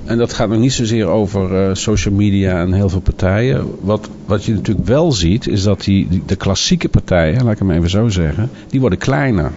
En 0.05 0.19
dat 0.19 0.33
gaat 0.33 0.49
nog 0.49 0.59
niet 0.59 0.73
zozeer 0.73 1.07
over 1.07 1.77
social 1.77 2.15
media 2.15 2.61
en 2.61 2.73
heel 2.73 2.89
veel 2.89 3.01
partijen. 3.01 3.65
Wat, 3.81 4.09
wat 4.27 4.45
je 4.45 4.53
natuurlijk 4.53 4.87
wel 4.87 5.13
ziet, 5.13 5.47
is 5.47 5.63
dat 5.63 5.85
die, 5.85 6.09
die, 6.09 6.23
de 6.27 6.37
klassieke 6.37 6.89
partijen, 6.89 7.45
laat 7.45 7.53
ik 7.53 7.59
hem 7.59 7.71
even 7.71 7.91
zo 7.91 8.09
zeggen, 8.09 8.51
die 8.69 8.81
worden 8.81 8.99
kleiner. 8.99 9.53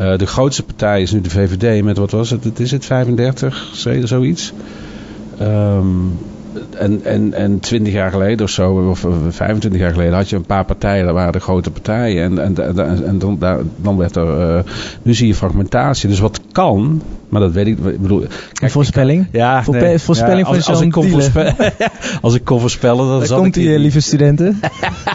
Uh, 0.00 0.18
de 0.18 0.26
grootste 0.26 0.62
partij 0.62 1.02
is 1.02 1.12
nu 1.12 1.20
de 1.20 1.30
VVD 1.30 1.84
met 1.84 1.96
wat 1.96 2.10
was 2.10 2.30
het? 2.30 2.44
Het 2.44 2.60
is 2.60 2.70
het 2.70 2.84
35, 2.84 3.70
zoiets. 4.04 4.52
Um, 5.40 6.18
en, 6.78 7.04
en, 7.04 7.34
en 7.34 7.60
20 7.60 7.92
jaar 7.92 8.10
geleden 8.10 8.46
of 8.46 8.50
zo, 8.50 8.88
of 8.88 9.06
25 9.28 9.80
jaar 9.80 9.92
geleden, 9.92 10.14
had 10.14 10.28
je 10.28 10.36
een 10.36 10.46
paar 10.46 10.64
partijen, 10.64 11.04
dat 11.04 11.14
waren 11.14 11.32
de 11.32 11.40
grote 11.40 11.70
partijen. 11.70 12.22
En, 12.22 12.56
en, 12.56 12.78
en, 12.78 13.06
en 13.06 13.18
dan, 13.18 13.38
dan 13.76 13.96
werd 13.96 14.16
er. 14.16 14.56
Uh, 14.56 14.60
nu 15.02 15.14
zie 15.14 15.26
je 15.26 15.34
fragmentatie. 15.34 16.08
Dus 16.08 16.18
wat 16.18 16.40
kan, 16.52 17.02
maar 17.28 17.40
dat 17.40 17.52
weet 17.52 17.66
ik. 17.66 17.78
ik 17.78 18.00
bedoel, 18.00 18.18
kijk, 18.18 18.32
een 18.58 18.70
voorspelling? 18.70 19.26
Ik, 19.26 19.28
ja, 19.32 19.64
Voorpe 19.64 19.80
nee, 19.80 19.98
voorspelling 19.98 20.46
ja, 20.46 20.54
als, 20.54 20.64
van 20.64 20.74
als, 20.74 20.82
ik 20.82 20.90
kon 20.90 21.08
voorspellen, 21.08 21.56
als 22.20 22.34
ik 22.34 22.44
kon 22.44 22.60
voorspellen, 22.60 23.06
dan 23.06 23.18
Daar 23.18 23.26
zat 23.26 23.38
komt 23.38 23.56
ik 23.56 23.62
ie, 23.62 23.78
lieve 23.78 24.00
studenten. 24.00 24.60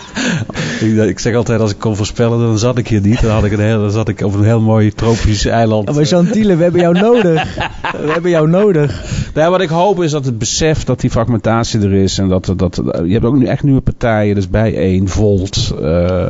ik, 0.81 0.97
ik 0.97 1.19
zeg 1.19 1.35
altijd, 1.35 1.59
als 1.59 1.71
ik 1.71 1.79
kon 1.79 1.95
voorspellen, 1.95 2.39
dan 2.39 2.57
zat 2.57 2.77
ik 2.77 2.87
hier 2.87 3.01
niet. 3.01 3.21
Dan, 3.21 3.31
had 3.31 3.43
ik 3.43 3.51
een 3.51 3.59
heel, 3.59 3.79
dan 3.79 3.91
zat 3.91 4.07
ik 4.07 4.21
op 4.21 4.33
een 4.33 4.43
heel 4.43 4.61
mooi 4.61 4.93
tropisch 4.93 5.45
eiland. 5.45 5.95
Maar 5.95 6.05
Chantiele, 6.05 6.55
we 6.55 6.63
hebben 6.63 6.81
jou 6.81 6.99
nodig. 6.99 7.55
We 7.91 8.11
hebben 8.11 8.31
jou 8.31 8.49
nodig. 8.49 9.03
Nou, 9.33 9.51
wat 9.51 9.61
ik 9.61 9.69
hoop 9.69 10.03
is 10.03 10.11
dat 10.11 10.25
het 10.25 10.37
besef 10.37 10.83
dat 10.83 10.99
die 10.99 11.09
fragmentatie 11.09 11.32
er 11.41 11.93
is. 11.93 12.17
En 12.17 12.27
dat, 12.27 12.53
dat, 12.55 12.81
je 13.05 13.13
hebt 13.13 13.25
ook 13.25 13.35
nu 13.35 13.45
echt 13.45 13.63
nieuwe 13.63 13.81
partijen. 13.81 14.35
Dus 14.35 14.49
bij 14.49 14.75
één, 14.75 15.07
Volt. 15.07 15.73
eh 15.81 16.27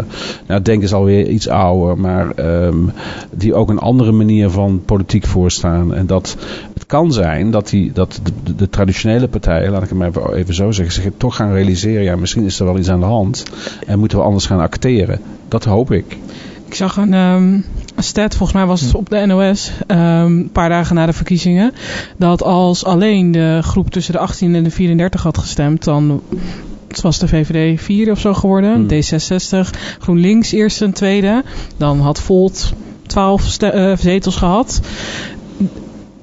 nou, 0.48 0.62
Denk 0.62 0.84
is 0.84 0.94
alweer 0.94 1.28
iets 1.28 1.48
ouder. 1.48 1.98
Maar 2.00 2.32
ehm, 2.32 2.78
die 3.32 3.54
ook 3.54 3.70
een 3.70 3.80
andere 3.80 4.12
manier 4.12 4.50
van 4.50 4.82
politiek 4.86 5.26
voorstaan. 5.26 5.94
En 5.94 6.06
dat 6.06 6.38
het 6.74 6.86
kan 6.86 7.12
zijn 7.12 7.52
dat, 7.52 7.70
die, 7.70 7.92
dat 7.92 8.22
de, 8.56 8.70
traditionele 8.70 9.28
partijen, 9.28 9.72
laat 9.72 9.84
ik 9.84 9.89
het 9.89 9.98
maar 9.98 10.34
even, 10.34 10.54
zo 10.54 10.72
zeggen, 10.72 10.94
zich 11.02 11.12
toch 11.18 11.36
gaan 11.36 11.54
realiseren. 11.54 12.04
Ja, 12.04 12.16
misschien 12.16 12.46
is 12.46 12.60
er 12.60 12.66
wel 12.66 12.78
iets 12.78 12.89
aan 12.89 13.00
de 13.00 13.06
hand. 13.06 13.44
En 13.88 14.00
moeten 14.00 14.18
we 14.18 14.24
anders 14.24 14.46
gaan 14.46 14.60
acteren. 14.60 15.20
Dat 15.48 15.63
hoop 15.63 15.92
ik. 15.92 16.18
Ik 16.68 16.74
zag 16.74 16.98
een, 16.98 17.13
ehm, 17.13 17.60
stat, 17.97 18.36
volgens 18.36 18.58
mij 18.58 18.67
was 18.67 18.82
het 18.82 18.95
op 18.95 19.10
de 19.10 19.25
NOS, 19.25 19.71
ehm, 19.88 19.99
een 20.25 20.49
paar 20.51 20.69
dagen 20.69 20.95
na 20.95 21.06
de 21.06 21.13
verkiezingen, 21.13 21.71
dat 22.17 22.43
als 22.43 22.86
alleen 22.86 23.32
de 23.32 23.60
groep 23.63 23.89
tussen 23.89 24.13
de 24.13 24.19
18 24.19 24.56
en 24.56 24.63
de 24.63 24.71
34 24.71 25.23
had 25.23 25.38
gestemd, 25.38 25.84
dan 25.84 26.21
was 27.01 27.19
de 27.19 27.27
VVD 27.27 27.82
4 27.82 28.12
of 28.12 28.19
zo 28.19 28.34
geworden, 28.34 28.73
Hmm. 28.73 28.88
D66, 28.88 29.69
GroenLinks 29.99 30.51
eerste 30.51 30.86
en 30.86 30.93
tweede, 30.93 31.43
dan 31.77 31.99
had 31.99 32.19
Volt 32.21 32.73
12 33.08 33.41
ste- 33.43 33.67
eh, 33.67 33.97
zetels 33.97 34.36
gehad. 34.36 34.82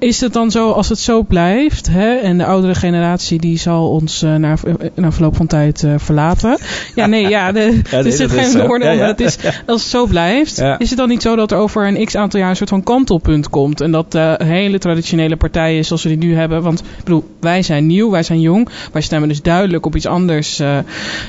Is 0.01 0.21
het 0.21 0.33
dan 0.33 0.51
zo, 0.51 0.71
als 0.71 0.89
het 0.89 0.99
zo 0.99 1.23
blijft, 1.23 1.89
hè, 1.89 2.15
en 2.15 2.37
de 2.37 2.45
oudere 2.45 2.75
generatie 2.75 3.39
die 3.39 3.57
zal 3.57 3.89
ons 3.89 4.23
eh, 4.23 4.35
na, 4.35 4.55
na 4.95 5.11
verloop 5.11 5.35
van 5.35 5.47
tijd 5.47 5.83
eh, 5.83 5.93
verlaten? 5.97 6.57
Ja, 6.95 7.05
nee, 7.05 7.27
ja, 7.27 7.51
de, 7.51 7.59
nee, 7.59 8.03
er 8.03 8.11
zit 8.11 8.29
dat 8.29 8.37
is 8.37 8.43
geen 8.43 8.51
zo. 8.51 8.67
woorden 8.67 8.87
Ja, 8.87 8.93
onder. 8.93 9.05
ja. 9.05 9.11
Het 9.11 9.21
is, 9.21 9.37
als 9.65 9.81
het 9.81 9.91
zo 9.91 10.05
blijft, 10.05 10.63
is 10.77 10.89
het 10.89 10.97
dan 10.97 11.09
niet 11.09 11.21
zo 11.21 11.35
dat 11.35 11.51
er 11.51 11.57
over 11.57 11.87
een 11.87 12.05
x 12.05 12.15
aantal 12.15 12.39
jaar 12.39 12.49
een 12.49 12.55
soort 12.55 12.69
van 12.69 12.83
kantelpunt 12.83 13.49
komt? 13.49 13.81
En 13.81 13.91
dat 13.91 14.11
de 14.11 14.39
hele 14.43 14.77
traditionele 14.77 15.35
partijen 15.35 15.85
zoals 15.85 16.03
we 16.03 16.09
die 16.09 16.17
nu 16.17 16.35
hebben, 16.35 16.61
want 16.61 16.79
ik 16.79 17.03
bedoel, 17.03 17.23
wij 17.39 17.61
zijn 17.61 17.85
nieuw, 17.85 18.09
wij 18.09 18.23
zijn 18.23 18.41
jong, 18.41 18.69
wij 18.91 19.01
stemmen 19.01 19.29
dus 19.29 19.41
duidelijk 19.41 19.85
op 19.85 19.95
iets 19.95 20.05
anders 20.05 20.59
eh, 20.59 20.77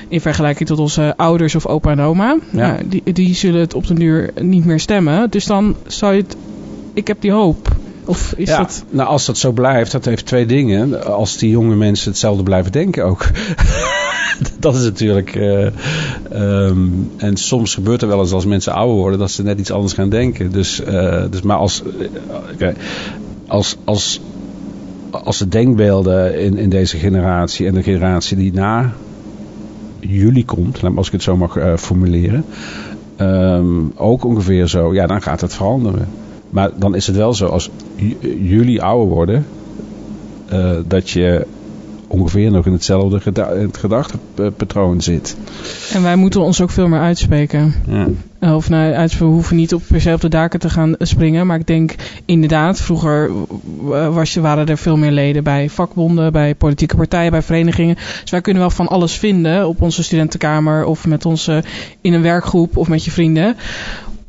in 0.08 0.20
vergelijking 0.20 0.68
tot 0.68 0.78
onze 0.78 1.14
ouders 1.16 1.54
of 1.54 1.66
opa 1.66 1.90
en 1.90 2.00
oma. 2.00 2.36
Ja. 2.50 2.66
Ja, 2.66 2.78
die, 2.84 3.02
die 3.12 3.34
zullen 3.34 3.60
het 3.60 3.74
op 3.74 3.86
den 3.86 3.96
duur 3.96 4.30
niet 4.40 4.64
meer 4.64 4.80
stemmen. 4.80 5.30
Dus 5.30 5.44
dan 5.44 5.76
zou 5.86 6.14
je 6.14 6.22
het, 6.22 6.36
ik 6.94 7.06
heb 7.06 7.20
die 7.20 7.32
hoop. 7.32 7.80
Of 8.04 8.34
is 8.36 8.48
ja, 8.48 8.58
dat... 8.58 8.84
nou 8.90 9.08
als 9.08 9.26
dat 9.26 9.38
zo 9.38 9.52
blijft, 9.52 9.92
dat 9.92 10.04
heeft 10.04 10.26
twee 10.26 10.46
dingen. 10.46 11.04
Als 11.04 11.36
die 11.36 11.50
jonge 11.50 11.74
mensen 11.74 12.10
hetzelfde 12.10 12.42
blijven 12.42 12.72
denken 12.72 13.04
ook. 13.04 13.26
dat 14.58 14.74
is 14.74 14.82
natuurlijk... 14.82 15.34
eh, 15.34 15.66
ehm, 16.30 16.88
en 17.16 17.36
soms 17.36 17.74
gebeurt 17.74 18.02
er 18.02 18.08
wel 18.08 18.20
eens 18.20 18.32
als 18.32 18.46
mensen 18.46 18.72
ouder 18.72 18.96
worden... 18.96 19.18
dat 19.18 19.30
ze 19.30 19.42
net 19.42 19.58
iets 19.58 19.70
anders 19.70 19.92
gaan 19.92 20.08
denken. 20.08 20.52
Dus, 20.52 20.82
eh, 20.82 21.24
dus 21.30 21.42
maar 21.42 21.56
als... 21.56 21.82
eh, 22.58 22.68
als, 23.46 23.76
als, 23.84 24.20
als 25.10 25.38
de 25.38 25.48
denkbeelden 25.48 26.40
in, 26.40 26.56
in 26.56 26.68
deze 26.68 26.96
generatie... 26.96 27.66
en 27.66 27.74
de 27.74 27.82
generatie 27.82 28.36
die 28.36 28.52
na 28.52 28.92
jullie 30.00 30.44
komt... 30.44 30.80
als 30.96 31.06
ik 31.06 31.12
het 31.12 31.22
zo 31.22 31.36
mag 31.36 31.58
formuleren... 31.76 32.44
ehm, 33.16 33.80
ook 33.94 34.24
ongeveer 34.24 34.66
zo... 34.66 34.94
ja, 34.94 35.06
dan 35.06 35.22
gaat 35.22 35.40
het 35.40 35.54
veranderen. 35.54 36.08
Maar 36.52 36.70
dan 36.76 36.94
is 36.94 37.06
het 37.06 37.16
wel 37.16 37.34
zo, 37.34 37.46
als 37.46 37.70
jullie 38.40 38.82
ouder 38.82 39.08
worden, 39.14 39.46
eh, 40.48 40.70
dat 40.86 41.10
je 41.10 41.46
ongeveer 42.06 42.50
nog 42.50 42.66
in 42.66 42.72
hetzelfde 42.72 43.20
geda 43.20 43.54
het 43.56 43.76
gedachtepatroon 43.76 45.00
zit. 45.00 45.36
En 45.92 46.02
wij 46.02 46.16
moeten 46.16 46.40
ons 46.40 46.60
ook 46.60 46.70
veel 46.70 46.88
meer 46.88 47.00
uitspreken. 47.00 47.74
Ja. 47.88 48.06
Eh, 48.38 48.54
Of 48.54 48.68
nou, 48.70 48.92
uit, 48.92 49.18
we 49.18 49.24
hoeven 49.24 49.56
niet 49.56 49.74
op, 49.74 49.82
per 49.88 50.00
se 50.00 50.12
op 50.12 50.20
de 50.20 50.28
daken 50.28 50.60
te 50.60 50.70
gaan 50.70 50.94
springen. 50.98 51.46
Maar 51.46 51.58
ik 51.58 51.66
denk 51.66 51.94
inderdaad, 52.24 52.80
vroeger 52.80 53.30
eh, 53.92 54.14
was, 54.14 54.34
je- 54.34 54.40
waren 54.40 54.66
er 54.66 54.78
veel 54.78 54.96
meer 54.96 55.10
leden 55.10 55.44
bij 55.44 55.68
vakbonden, 55.70 56.32
bij 56.32 56.54
politieke 56.54 56.96
partijen, 56.96 57.30
bij 57.30 57.42
verenigingen. 57.42 57.94
Dus 58.22 58.30
wij 58.30 58.40
kunnen 58.40 58.62
wel 58.62 58.70
van 58.70 58.88
alles 58.88 59.12
vinden 59.18 59.68
op 59.68 59.82
onze 59.82 60.02
studentenkamer 60.02 60.84
of 60.84 61.06
met 61.06 61.26
onze 61.26 61.62
in 62.00 62.12
een 62.12 62.22
werkgroep 62.22 62.76
of 62.76 62.88
met 62.88 63.04
je 63.04 63.10
vrienden. 63.10 63.56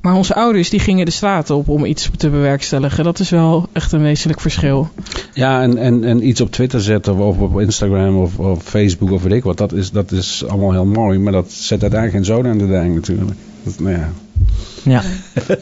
Maar 0.03 0.15
onze 0.15 0.35
ouders 0.35 0.69
die 0.69 0.79
gingen 0.79 1.05
de 1.05 1.11
straten 1.11 1.55
op 1.55 1.67
om 1.67 1.85
iets 1.85 2.09
te 2.17 2.29
bewerkstelligen. 2.29 3.03
Dat 3.03 3.19
is 3.19 3.29
wel 3.29 3.69
echt 3.71 3.91
een 3.91 4.01
wezenlijk 4.01 4.41
verschil. 4.41 4.89
Ja, 5.33 5.61
en, 5.61 5.77
en, 5.77 6.03
en 6.03 6.27
iets 6.27 6.41
op 6.41 6.51
Twitter 6.51 6.81
zetten 6.81 7.17
of 7.17 7.37
op 7.37 7.59
Instagram 7.59 8.17
of, 8.17 8.39
of 8.39 8.63
Facebook 8.63 9.11
of 9.11 9.23
weet 9.23 9.33
ik 9.33 9.43
wat, 9.43 9.57
dat 9.57 9.73
is, 9.73 9.91
dat 9.91 10.11
is 10.11 10.45
allemaal 10.47 10.71
heel 10.71 10.85
mooi. 10.85 11.19
Maar 11.19 11.31
dat 11.31 11.51
zet 11.51 11.81
uiteindelijk 11.81 12.11
geen 12.11 12.35
zoden 12.35 12.51
aan 12.51 12.57
de 12.57 12.67
dijk 12.67 12.93
natuurlijk. 12.93 13.31
Dat, 13.63 13.79
nou 13.79 13.95
ja. 13.95 14.11
Ja. 14.83 15.01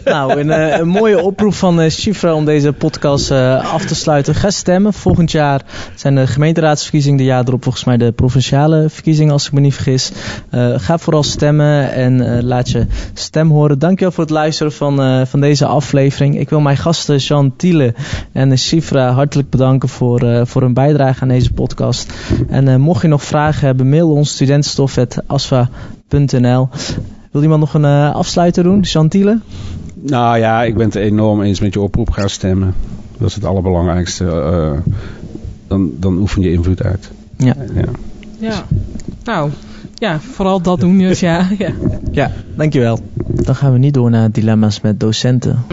nou, 0.06 0.39
een, 0.39 0.51
eh, 0.51 0.77
een 0.77 0.88
mooie 0.88 1.21
oproep 1.21 1.54
van 1.54 1.82
eh 1.82 1.89
Chifra 1.89 2.34
om 2.34 2.45
deze 2.45 2.73
podcast 2.73 3.32
eh, 3.32 3.73
af 3.73 3.86
te 3.86 3.95
sluiten. 3.95 4.36
Ga 4.36 4.49
stemmen. 4.49 4.93
Volgend 4.93 5.32
jaar 5.32 5.62
zijn 5.95 6.15
de 6.15 6.27
gemeenteraadsverkiezingen. 6.27 7.17
De 7.17 7.23
jaar 7.23 7.43
erop 7.47 7.63
volgens 7.63 7.84
mij 7.84 7.97
de 7.97 8.12
provinciale 8.12 8.89
verkiezingen, 8.89 9.34
als 9.34 9.45
ik 9.45 9.51
me 9.51 9.60
niet 9.60 9.73
vergis. 9.73 10.12
Eh, 10.49 10.73
ga 10.77 10.97
vooral 10.97 11.23
stemmen 11.23 11.93
en 11.93 12.36
eh, 12.36 12.43
laat 12.43 12.69
je 12.69 12.86
stem 13.13 13.51
horen. 13.51 13.80
Dankjewel 13.80 14.13
voor 14.13 14.23
het 14.23 14.34
luisteren 14.34 14.71
van, 14.71 15.01
eh, 15.01 15.25
van 15.25 15.39
deze 15.39 15.65
aflevering. 15.65 16.39
Ik 16.39 16.49
wil 16.49 16.60
mijn 16.60 16.77
gasten 16.77 17.17
Jean 17.17 17.56
Thiele 17.56 17.93
en 18.32 18.58
Chifra 18.58 19.12
hartelijk 19.12 19.49
bedanken 19.49 19.89
voor, 19.89 20.21
eh, 20.21 20.41
voor 20.45 20.62
hun 20.62 20.73
bijdrage 20.73 21.21
aan 21.21 21.27
deze 21.27 21.54
podcast. 21.54 22.13
En 22.49 22.67
eh, 22.67 22.75
mocht 22.75 23.01
je 23.01 23.08
nog 23.08 23.23
vragen 23.23 23.65
hebben, 23.65 23.89
mail 23.89 24.12
ons 24.12 24.32
studentstof.asfa.nl. 24.32 26.69
Wil 27.32 27.41
iemand 27.41 27.60
nog 27.60 27.74
een 27.74 27.86
eh, 27.86 28.15
afsluiter 28.15 28.63
doen? 28.63 28.86
Chantiele? 28.86 29.39
Nou 29.94 30.38
ja, 30.38 30.63
ik 30.63 30.76
ben 30.76 30.86
het 30.86 30.96
enorm 30.96 31.41
eens 31.41 31.60
met 31.60 31.74
je 31.74 31.80
oproep. 31.82 32.10
Ga 32.10 32.28
stemmen. 32.28 32.76
Dat 33.17 33.28
is 33.28 33.36
het 33.36 33.46
allerbelangrijkste. 33.46 34.26
eh, 34.26 34.94
dan, 35.67 35.89
dan 36.00 36.17
oefen 36.17 36.41
je 36.41 36.52
invloed 36.52 36.84
uit. 36.84 37.12
Ja. 37.38 37.56
ja. 37.76 37.86
Ja. 38.39 38.65
Nou, 39.24 39.50
ja, 39.96 40.20
vooral 40.20 40.62
dat 40.62 40.80
doen 40.80 40.98
dus 40.98 41.20
ja. 41.20 41.48
ja. 41.58 41.72
Ja, 42.12 42.32
dankjewel. 42.56 43.00
Dan 43.28 43.56
gaan 43.56 43.72
we 43.72 43.78
niet 43.78 43.94
door 43.94 44.10
naar 44.10 44.32
dilemma's 44.32 44.82
met 44.82 45.00
docenten. 45.00 45.63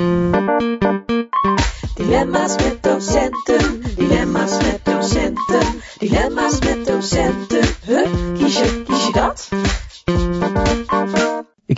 Dilemma's 1.94 2.57
met 2.57 2.79
docenten, 2.81 3.81
dilemma's 3.97 4.57
met 4.59 4.81
docenten, 4.83 5.66
dilemma's 5.99 6.59
met 6.61 6.87
docenten. 6.87 7.61
Huh? 7.87 8.07
Kies 8.38 8.59
je, 8.59 8.83
kies 8.87 9.07
je 9.07 9.12
dat? 9.12 9.49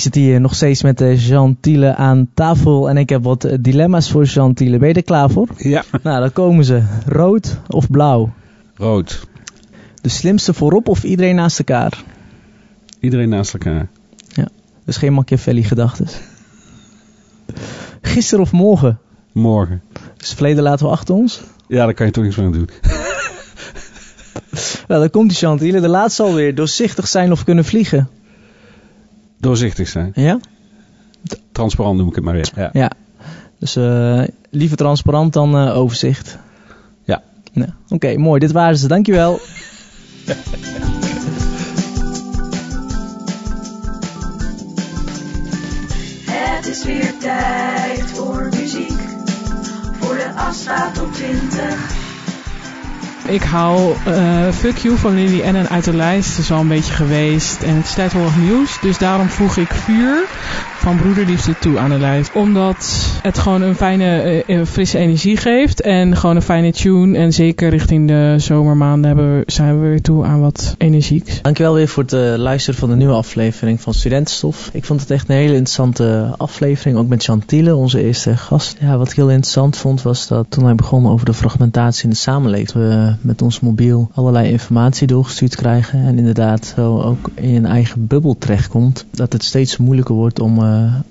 Ik 0.01 0.07
zit 0.07 0.15
hier 0.15 0.41
nog 0.41 0.55
steeds 0.55 0.83
met 0.83 1.01
eh, 1.01 1.27
Jean 1.29 1.57
Thiele 1.61 1.95
aan 1.95 2.29
tafel 2.35 2.89
en 2.89 2.97
ik 2.97 3.09
heb 3.09 3.23
wat 3.23 3.45
eh, 3.45 3.57
dilemma's 3.61 4.11
voor 4.11 4.25
Jean 4.25 4.55
Thiele. 4.55 4.79
Ben 4.79 4.89
je 4.89 4.95
er 4.95 5.03
klaar 5.03 5.31
voor? 5.31 5.49
Ja. 5.57 5.85
Nou, 6.03 6.21
dan 6.21 6.33
komen 6.33 6.65
ze. 6.65 6.83
Rood 7.07 7.61
of 7.69 7.91
blauw? 7.91 8.33
Rood. 8.75 9.27
De 10.01 10.09
slimste 10.09 10.55
voorop 10.55 10.89
of 10.89 11.05
iedereen 11.05 11.35
naast 11.35 11.59
elkaar? 11.59 12.05
Iedereen 13.01 13.29
naast 13.29 13.53
elkaar. 13.53 13.89
Dus 14.85 14.97
geen 14.97 15.13
Machiavelli 15.13 15.63
gedachtes. 15.63 16.21
Gisteren 18.01 18.45
of 18.45 18.53
morgen? 18.53 18.99
Morgen. 19.33 19.83
Dus 20.17 20.29
het 20.29 20.37
verleden 20.37 20.63
laten 20.63 20.87
we 20.87 20.93
achter 20.93 21.15
ons. 21.15 21.41
Ja, 21.69 21.85
daar 21.85 21.95
kan 21.95 22.07
je 22.07 22.13
toch 22.13 22.25
niks 22.25 22.37
van 22.37 22.53
doen. 22.53 22.69
Nou, 24.89 25.01
dan 25.01 25.11
komt 25.11 25.31
die 25.31 25.39
Jean 25.39 25.59
Thiele. 25.59 25.81
De 25.81 25.89
laatste 25.89 26.23
alweer. 26.23 26.55
Doorzichtig 26.55 27.09
zijn 27.09 27.33
of 27.33 27.45
kunnen 27.45 27.65
vliegen? 27.65 28.09
Doorzichtig 29.41 29.89
zijn. 29.89 30.13
Ja? 30.15 30.41
Transparant 31.53 31.99
noem 31.99 32.09
ik 32.09 32.15
het 32.15 32.25
maar 32.25 32.35
weer. 32.35 32.51
Ja. 32.57 32.71
Ja. 32.73 32.91
Dus 33.59 33.77
eh, 33.77 34.23
liever 34.51 34.77
transparant 34.77 35.33
dan 35.33 35.57
eh, 35.57 35.77
overzicht. 35.77 36.39
Ja. 37.05 37.23
ja. 37.53 37.75
Oké, 37.89 38.17
mooi. 38.17 38.41
Dit 38.41 38.53
waren 38.53 38.77
ze. 38.79 38.89
Dankjewel. 38.89 39.41
Het 46.61 46.67
is 46.67 46.85
weer 46.85 47.19
tijd 47.19 48.03
voor 48.03 48.49
muziek. 48.61 49.01
Voor 49.99 50.15
de 50.15 50.33
afspraak 50.35 51.03
op 51.03 51.13
20. 51.13 52.10
Ik 53.31 53.43
hou 53.43 53.97
eh, 54.05 54.49
Fuck 54.49 54.77
You 54.77 54.97
van 54.97 55.15
Lily 55.15 55.43
Allen 55.43 55.69
uit 55.69 55.85
de 55.85 55.97
lijst. 55.97 56.29
Het 56.31 56.39
is 56.39 56.53
al 56.53 56.61
een 56.61 56.69
beetje 56.69 56.93
geweest. 56.93 57.63
En 57.63 57.77
het 57.77 57.85
is 57.85 57.95
tijd 57.95 58.13
nieuws. 58.37 58.81
Dus 58.81 58.99
daarom 58.99 59.29
voeg 59.29 59.57
ik 59.57 59.73
Vuur 59.75 60.27
van 60.79 60.97
broederliefde 60.97 61.59
toe 61.59 61.79
aan 61.79 61.91
de 61.91 61.99
lijst. 61.99 62.33
Omdat 62.33 63.10
het 63.23 63.39
gewoon 63.39 63.63
een 63.63 63.75
fijne, 63.75 64.43
eh, 64.47 64.65
frisse 64.65 64.99
energie 64.99 65.37
geeft. 65.37 65.81
En 65.81 66.17
gewoon 66.17 66.37
een 66.37 66.43
fijne 66.43 66.73
tune. 66.73 67.19
En 67.19 67.33
zeker 67.33 67.69
richting 67.69 68.09
de 68.09 68.35
zomermaanden 68.39 69.07
hebben 69.07 69.39
we, 69.39 69.43
zijn 69.47 69.81
we 69.81 69.89
weer 69.89 70.03
toe 70.03 70.25
aan 70.25 70.41
wat 70.41 70.75
energieks. 70.79 71.43
Dankjewel 71.43 71.75
weer 71.75 71.89
voor 71.89 72.03
het 72.03 72.13
uh, 72.13 72.35
luisteren 72.37 72.81
van 72.81 72.89
de 72.89 72.97
nieuwe 72.97 73.15
aflevering 73.15 73.81
van 73.81 73.95
Studentenstof. 73.95 74.71
Ik 74.73 74.85
vond 74.85 75.01
het 75.01 75.11
echt 75.11 75.29
een 75.29 75.35
hele 75.35 75.49
interessante 75.49 76.35
aflevering. 76.37 76.99
Ook 76.99 77.09
met 77.09 77.25
Chantiele, 77.25 77.75
onze 77.75 78.03
eerste 78.03 78.37
gast. 78.37 78.77
Ja, 78.81 78.97
wat 78.97 79.11
ik 79.11 79.17
heel 79.17 79.31
interessant 79.31 79.77
vond 79.77 80.03
was 80.03 80.27
dat 80.27 80.47
toen 80.49 80.65
hij 80.65 80.75
begon 80.75 81.07
over 81.07 81.27
de 81.27 81.35
fragmentatie 81.35 82.05
in 82.05 82.11
de 82.11 82.17
samenleving. 82.17 82.73
We 82.73 83.15
met 83.21 83.43
ons 83.43 83.61
mobiel 83.61 84.11
allerlei 84.15 84.51
informatie 84.51 85.07
doorgestuurd 85.07 85.57
krijgen. 85.57 86.05
En 86.05 86.19
inderdaad 86.19 86.73
zo 86.77 87.01
ook 87.01 87.31
in 87.35 87.55
een 87.55 87.67
eigen 87.67 88.07
bubbel 88.07 88.37
terechtkomt. 88.39 89.05
Dat 89.11 89.33
het 89.33 89.45
steeds 89.45 89.77
moeilijker 89.77 90.15
wordt 90.15 90.41
om 90.41 90.59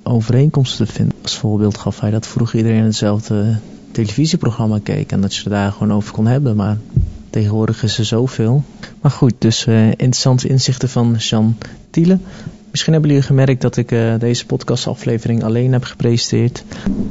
overeenkomsten 0.04 0.86
te 0.86 0.93
vinden. 0.93 1.15
Als 1.22 1.38
voorbeeld 1.38 1.78
gaf 1.78 1.99
dat 2.00 2.28
vroeger 2.28 2.58
iedereen 2.58 2.84
hetzelfde 2.84 3.58
televisieprogramma 3.92 4.80
keek. 4.84 5.12
En 5.12 5.22
dat 5.22 5.36
je 5.36 5.50
daar 5.50 5.72
gewoon 5.72 5.94
over 5.94 6.14
kon 6.14 6.28
hebben. 6.28 6.56
Maar 6.56 6.78
tegenwoordig 7.30 7.84
is 7.84 7.98
er 7.98 8.06
zoveel. 8.06 8.64
Maar 9.02 9.12
goed, 9.12 9.34
dus 9.38 9.66
uh, 9.66 9.88
interessante 9.88 10.48
inzichten 10.48 10.90
van 10.90 11.16
Jean 11.18 11.58
Thiele. 11.90 12.18
Misschien 12.70 12.94
hebben 12.94 13.12
jullie 13.12 13.26
gemerkt 13.26 13.62
dat 13.62 13.78
ik 13.78 13.92
uh, 13.92 14.14
deze 14.20 14.46
podcastaflevering 14.46 15.44
alleen 15.44 15.72
heb 15.72 15.84
gepresenteerd. 15.84 16.64